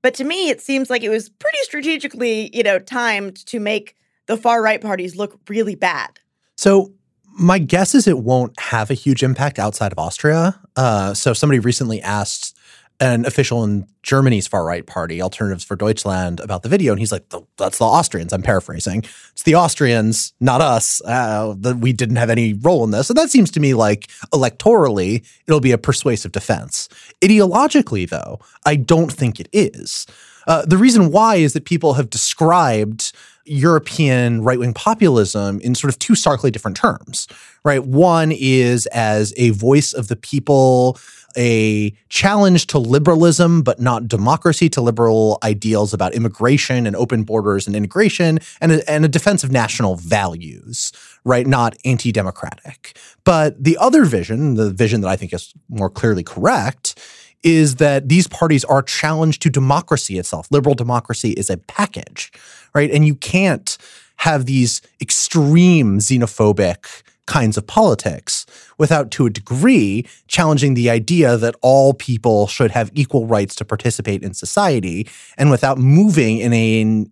But 0.01 0.13
to 0.15 0.23
me, 0.23 0.49
it 0.49 0.61
seems 0.61 0.89
like 0.89 1.03
it 1.03 1.09
was 1.09 1.29
pretty 1.29 1.57
strategically, 1.63 2.55
you 2.55 2.63
know, 2.63 2.77
timed 2.77 3.37
to 3.47 3.59
make 3.59 3.95
the 4.27 4.37
far 4.37 4.61
right 4.61 4.79
parties 4.79 5.15
look 5.15 5.39
really 5.49 5.75
bad. 5.75 6.19
So 6.57 6.93
my 7.37 7.59
guess 7.59 7.95
is 7.95 8.07
it 8.07 8.19
won't 8.19 8.57
have 8.59 8.89
a 8.89 8.93
huge 8.93 9.23
impact 9.23 9.59
outside 9.59 9.91
of 9.91 9.99
Austria. 9.99 10.59
Uh, 10.75 11.13
so 11.13 11.33
somebody 11.33 11.59
recently 11.59 12.01
asked 12.01 12.55
an 12.99 13.25
official 13.25 13.63
in 13.63 13.87
Germany's 14.03 14.47
far 14.47 14.65
right 14.65 14.85
party, 14.85 15.21
Alternatives 15.21 15.63
for 15.63 15.75
Deutschland, 15.75 16.39
about 16.39 16.63
the 16.63 16.69
video, 16.69 16.93
and 16.93 16.99
he's 16.99 17.11
like, 17.11 17.25
"That's 17.57 17.77
the 17.77 17.85
Austrians." 17.85 18.31
I'm 18.31 18.41
paraphrasing. 18.41 19.03
It's 19.33 19.43
the 19.43 19.55
Austrians, 19.55 20.33
not 20.39 20.61
us. 20.61 21.01
Uh, 21.05 21.55
that 21.59 21.77
we 21.77 21.93
didn't 21.93 22.15
have 22.17 22.29
any 22.29 22.53
role 22.53 22.83
in 22.83 22.91
this, 22.91 23.09
and 23.09 23.17
that 23.17 23.29
seems 23.29 23.51
to 23.51 23.59
me 23.59 23.73
like 23.73 24.07
electorally, 24.33 25.25
it'll 25.47 25.59
be 25.59 25.71
a 25.71 25.77
persuasive 25.77 26.31
defense. 26.31 26.89
Ideologically, 27.21 28.09
though, 28.09 28.39
I 28.65 28.75
don't 28.75 29.11
think 29.11 29.39
it 29.39 29.49
is. 29.51 30.05
Uh, 30.47 30.63
the 30.65 30.77
reason 30.77 31.11
why 31.11 31.35
is 31.35 31.53
that 31.53 31.65
people 31.65 31.95
have 31.95 32.09
described 32.09 33.11
European 33.45 34.41
right 34.41 34.59
wing 34.59 34.73
populism 34.73 35.59
in 35.61 35.75
sort 35.75 35.93
of 35.93 35.99
two 35.99 36.15
starkly 36.15 36.51
different 36.51 36.77
terms, 36.77 37.27
right? 37.63 37.83
One 37.83 38.31
is 38.31 38.85
as 38.87 39.33
a 39.37 39.51
voice 39.51 39.93
of 39.93 40.07
the 40.07 40.15
people, 40.15 40.97
a 41.37 41.91
challenge 42.09 42.67
to 42.67 42.77
liberalism, 42.77 43.61
but 43.61 43.79
not 43.79 44.07
democracy, 44.07 44.69
to 44.69 44.81
liberal 44.81 45.37
ideals 45.43 45.93
about 45.93 46.13
immigration 46.13 46.87
and 46.87 46.95
open 46.95 47.23
borders 47.23 47.67
and 47.67 47.75
integration, 47.75 48.39
and 48.61 48.71
a, 48.71 48.89
and 48.89 49.05
a 49.05 49.07
defense 49.07 49.43
of 49.43 49.51
national 49.51 49.95
values, 49.95 50.91
right? 51.23 51.47
Not 51.47 51.77
anti 51.85 52.11
democratic. 52.11 52.97
But 53.23 53.63
the 53.63 53.77
other 53.77 54.05
vision, 54.05 54.55
the 54.55 54.71
vision 54.71 55.01
that 55.01 55.09
I 55.09 55.15
think 55.15 55.33
is 55.33 55.53
more 55.69 55.89
clearly 55.89 56.23
correct, 56.23 56.99
is 57.43 57.75
that 57.75 58.09
these 58.09 58.27
parties 58.27 58.65
are 58.65 58.79
a 58.79 58.85
challenge 58.85 59.39
to 59.39 59.49
democracy 59.49 60.17
itself. 60.17 60.47
Liberal 60.49 60.73
democracy 60.73 61.31
is 61.31 61.49
a 61.49 61.57
package, 61.57 62.31
right? 62.73 62.89
And 62.89 63.05
you 63.05 63.15
can't 63.15 63.77
have 64.17 64.45
these 64.45 64.81
extreme 65.01 65.99
xenophobic 65.99 67.03
kinds 67.25 67.57
of 67.57 67.65
politics 67.65 68.45
without, 68.77 69.11
to 69.11 69.25
a 69.25 69.29
degree, 69.29 70.05
challenging 70.27 70.73
the 70.73 70.89
idea 70.89 71.37
that 71.37 71.55
all 71.61 71.93
people 71.93 72.47
should 72.47 72.71
have 72.71 72.91
equal 72.93 73.25
rights 73.25 73.55
to 73.55 73.65
participate 73.65 74.23
in 74.23 74.33
society 74.33 75.07
and 75.37 75.49
without 75.49 75.77
moving 75.77 76.37
in 76.37 76.53
an 76.53 77.11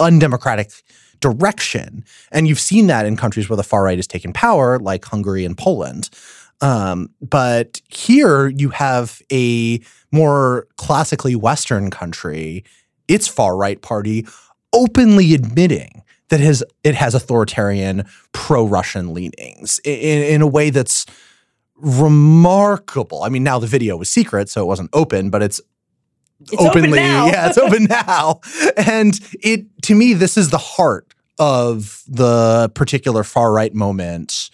undemocratic 0.00 0.70
direction. 1.20 2.04
And 2.32 2.46
you've 2.48 2.60
seen 2.60 2.88
that 2.88 3.06
in 3.06 3.16
countries 3.16 3.48
where 3.48 3.56
the 3.56 3.62
far 3.62 3.84
right 3.84 3.98
has 3.98 4.06
taken 4.06 4.32
power, 4.32 4.78
like 4.78 5.04
Hungary 5.04 5.44
and 5.44 5.56
Poland. 5.56 6.10
Um, 6.60 7.10
but 7.20 7.80
here 7.88 8.48
you 8.48 8.70
have 8.70 9.20
a 9.32 9.80
more 10.10 10.66
classically 10.76 11.36
Western 11.36 11.90
country, 11.90 12.64
its 13.08 13.28
far 13.28 13.56
right 13.56 13.80
party 13.80 14.26
openly 14.72 15.32
admitting 15.32 16.02
that 16.28 16.40
has 16.40 16.64
it 16.82 16.94
has 16.94 17.14
authoritarian 17.14 18.04
pro-Russian 18.32 19.14
leanings 19.14 19.80
in, 19.84 20.22
in 20.22 20.42
a 20.42 20.46
way 20.46 20.70
that's 20.70 21.06
remarkable. 21.76 23.22
I 23.22 23.28
mean, 23.28 23.42
now 23.42 23.58
the 23.58 23.66
video 23.66 23.96
was 23.96 24.10
secret, 24.10 24.48
so 24.48 24.62
it 24.62 24.66
wasn't 24.66 24.90
open, 24.92 25.30
but 25.30 25.42
it's, 25.42 25.60
It's 26.40 26.54
open 26.54 26.68
openly 26.68 26.98
now. 26.98 27.26
yeah, 27.32 27.48
it's 27.48 27.58
open 27.58 27.84
now. 27.84 28.40
And 28.76 29.18
it 29.42 29.66
to 29.82 29.94
me, 29.94 30.14
this 30.14 30.36
is 30.36 30.50
the 30.50 30.58
heart 30.58 31.12
of 31.38 32.02
the 32.08 32.70
particular 32.74 33.22
far 33.22 33.52
right 33.52 33.74
moment 33.74 34.50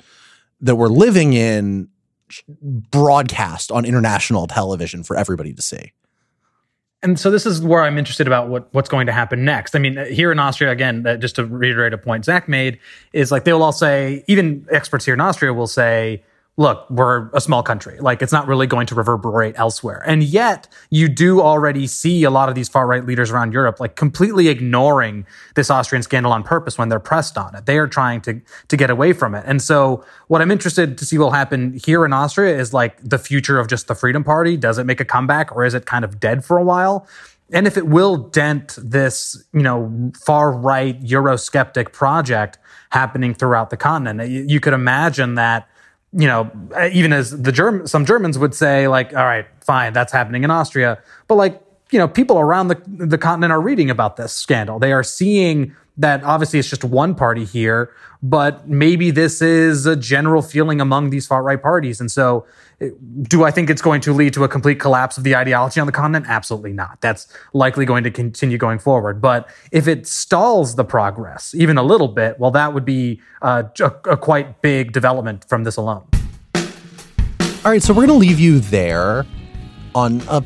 that 0.60 0.76
we're 0.76 0.88
living 0.88 1.32
in 1.32 1.88
broadcast 2.90 3.70
on 3.70 3.84
international 3.84 4.46
television 4.46 5.02
for 5.02 5.16
everybody 5.16 5.52
to 5.52 5.62
see. 5.62 5.92
And 7.02 7.18
so 7.18 7.32
this 7.32 7.46
is 7.46 7.60
where 7.60 7.82
I'm 7.82 7.98
interested 7.98 8.28
about 8.28 8.48
what 8.48 8.68
what's 8.72 8.88
going 8.88 9.06
to 9.06 9.12
happen 9.12 9.44
next. 9.44 9.74
I 9.74 9.80
mean, 9.80 9.96
here 10.06 10.30
in 10.30 10.38
Austria, 10.38 10.70
again, 10.70 11.04
uh, 11.04 11.16
just 11.16 11.34
to 11.36 11.44
reiterate 11.44 11.92
a 11.92 11.98
point 11.98 12.24
Zack 12.24 12.48
made, 12.48 12.78
is 13.12 13.32
like 13.32 13.44
they 13.44 13.52
will 13.52 13.62
all 13.62 13.72
say, 13.72 14.24
even 14.28 14.66
experts 14.70 15.04
here 15.04 15.14
in 15.14 15.20
Austria 15.20 15.52
will 15.52 15.66
say, 15.66 16.22
look, 16.58 16.88
we're 16.90 17.30
a 17.32 17.40
small 17.40 17.62
country. 17.62 17.98
Like 17.98 18.20
it's 18.20 18.32
not 18.32 18.46
really 18.46 18.66
going 18.66 18.86
to 18.88 18.94
reverberate 18.94 19.54
elsewhere. 19.56 20.02
And 20.06 20.22
yet 20.22 20.68
you 20.90 21.08
do 21.08 21.40
already 21.40 21.86
see 21.86 22.24
a 22.24 22.30
lot 22.30 22.50
of 22.50 22.54
these 22.54 22.68
far 22.68 22.86
right 22.86 23.04
leaders 23.04 23.30
around 23.30 23.54
Europe 23.54 23.80
like 23.80 23.96
completely 23.96 24.48
ignoring 24.48 25.26
this 25.54 25.70
Austrian 25.70 26.02
scandal 26.02 26.30
on 26.30 26.42
purpose 26.42 26.76
when 26.76 26.90
they're 26.90 27.00
pressed 27.00 27.38
on 27.38 27.54
it. 27.54 27.64
They 27.64 27.78
are 27.78 27.88
trying 27.88 28.20
to 28.22 28.40
to 28.68 28.76
get 28.76 28.90
away 28.90 29.14
from 29.14 29.34
it. 29.34 29.44
And 29.46 29.62
so 29.62 30.04
what 30.28 30.42
I'm 30.42 30.50
interested 30.50 30.98
to 30.98 31.06
see 31.06 31.16
will 31.16 31.30
happen 31.30 31.80
here 31.84 32.04
in 32.04 32.12
Austria 32.12 32.58
is 32.58 32.74
like 32.74 33.02
the 33.02 33.18
future 33.18 33.58
of 33.58 33.66
just 33.66 33.88
the 33.88 33.94
Freedom 33.94 34.22
Party. 34.22 34.58
Does 34.58 34.76
it 34.76 34.84
make 34.84 35.00
a 35.00 35.06
comeback 35.06 35.56
or 35.56 35.64
is 35.64 35.72
it 35.72 35.86
kind 35.86 36.04
of 36.04 36.20
dead 36.20 36.44
for 36.44 36.58
a 36.58 36.64
while? 36.64 37.06
And 37.50 37.66
if 37.66 37.76
it 37.76 37.86
will 37.86 38.16
dent 38.16 38.78
this, 38.82 39.42
you 39.52 39.62
know, 39.62 40.12
far 40.24 40.52
right 40.52 41.00
Eurosceptic 41.02 41.92
project 41.92 42.58
happening 42.90 43.34
throughout 43.34 43.70
the 43.70 43.76
continent, 43.76 44.30
you, 44.30 44.44
you 44.48 44.60
could 44.60 44.72
imagine 44.72 45.34
that 45.34 45.68
you 46.12 46.26
know, 46.26 46.50
uh, 46.76 46.90
even 46.92 47.12
as 47.12 47.30
the 47.30 47.52
Germ, 47.52 47.86
some 47.86 48.04
Germans 48.04 48.38
would 48.38 48.54
say, 48.54 48.88
like, 48.88 49.14
all 49.14 49.24
right, 49.24 49.46
fine, 49.60 49.92
that's 49.92 50.12
happening 50.12 50.44
in 50.44 50.50
Austria, 50.50 51.02
but 51.26 51.36
like, 51.36 51.60
you 51.90 51.98
know, 51.98 52.08
people 52.08 52.38
around 52.38 52.68
the 52.68 52.82
the 52.86 53.18
continent 53.18 53.52
are 53.52 53.60
reading 53.60 53.90
about 53.90 54.16
this 54.16 54.32
scandal. 54.32 54.78
They 54.78 54.92
are 54.92 55.02
seeing 55.02 55.76
that 55.96 56.22
obviously 56.24 56.58
it's 56.58 56.68
just 56.68 56.84
one 56.84 57.14
party 57.14 57.44
here, 57.44 57.92
but 58.22 58.68
maybe 58.68 59.10
this 59.10 59.42
is 59.42 59.84
a 59.84 59.96
general 59.96 60.40
feeling 60.40 60.80
among 60.80 61.10
these 61.10 61.26
far 61.26 61.42
right 61.42 61.60
parties. 61.60 62.00
And 62.00 62.10
so, 62.10 62.46
do 63.22 63.44
I 63.44 63.50
think 63.50 63.70
it's 63.70 63.82
going 63.82 64.00
to 64.02 64.12
lead 64.12 64.32
to 64.32 64.42
a 64.42 64.48
complete 64.48 64.80
collapse 64.80 65.16
of 65.16 65.24
the 65.24 65.36
ideology 65.36 65.80
on 65.80 65.86
the 65.86 65.92
continent? 65.92 66.26
Absolutely 66.28 66.72
not. 66.72 67.00
That's 67.00 67.28
likely 67.52 67.84
going 67.84 68.04
to 68.04 68.10
continue 68.10 68.58
going 68.58 68.78
forward. 68.78 69.20
But 69.20 69.48
if 69.70 69.86
it 69.86 70.06
stalls 70.06 70.74
the 70.74 70.84
progress 70.84 71.54
even 71.54 71.78
a 71.78 71.82
little 71.82 72.08
bit, 72.08 72.40
well, 72.40 72.50
that 72.52 72.74
would 72.74 72.84
be 72.84 73.20
uh, 73.42 73.64
a, 73.80 73.92
a 74.10 74.16
quite 74.16 74.62
big 74.62 74.92
development 74.92 75.44
from 75.48 75.64
this 75.64 75.76
alone. 75.76 76.04
All 77.64 77.70
right, 77.70 77.82
so 77.82 77.92
we're 77.92 78.06
going 78.06 78.20
to 78.20 78.26
leave 78.26 78.40
you 78.40 78.58
there 78.58 79.24
on 79.94 80.20
a 80.28 80.42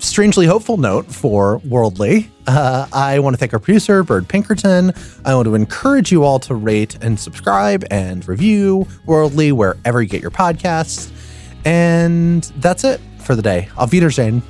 strangely 0.00 0.46
hopeful 0.46 0.76
note 0.76 1.06
for 1.06 1.58
Worldly, 1.58 2.30
uh, 2.46 2.86
I 2.92 3.18
want 3.20 3.34
to 3.34 3.38
thank 3.38 3.52
our 3.52 3.58
producer, 3.58 4.02
Byrd 4.02 4.28
Pinkerton. 4.28 4.92
I 5.24 5.34
want 5.34 5.46
to 5.46 5.54
encourage 5.54 6.10
you 6.10 6.24
all 6.24 6.38
to 6.40 6.54
rate 6.54 6.96
and 7.02 7.18
subscribe 7.18 7.84
and 7.90 8.26
review 8.26 8.86
Worldly 9.06 9.52
wherever 9.52 10.02
you 10.02 10.08
get 10.08 10.22
your 10.22 10.30
podcasts. 10.30 11.12
And 11.64 12.42
that's 12.56 12.84
it 12.84 13.00
for 13.18 13.36
the 13.36 13.42
day. 13.42 13.68
Auf 13.76 13.92
Wiedersehen. 13.92 14.42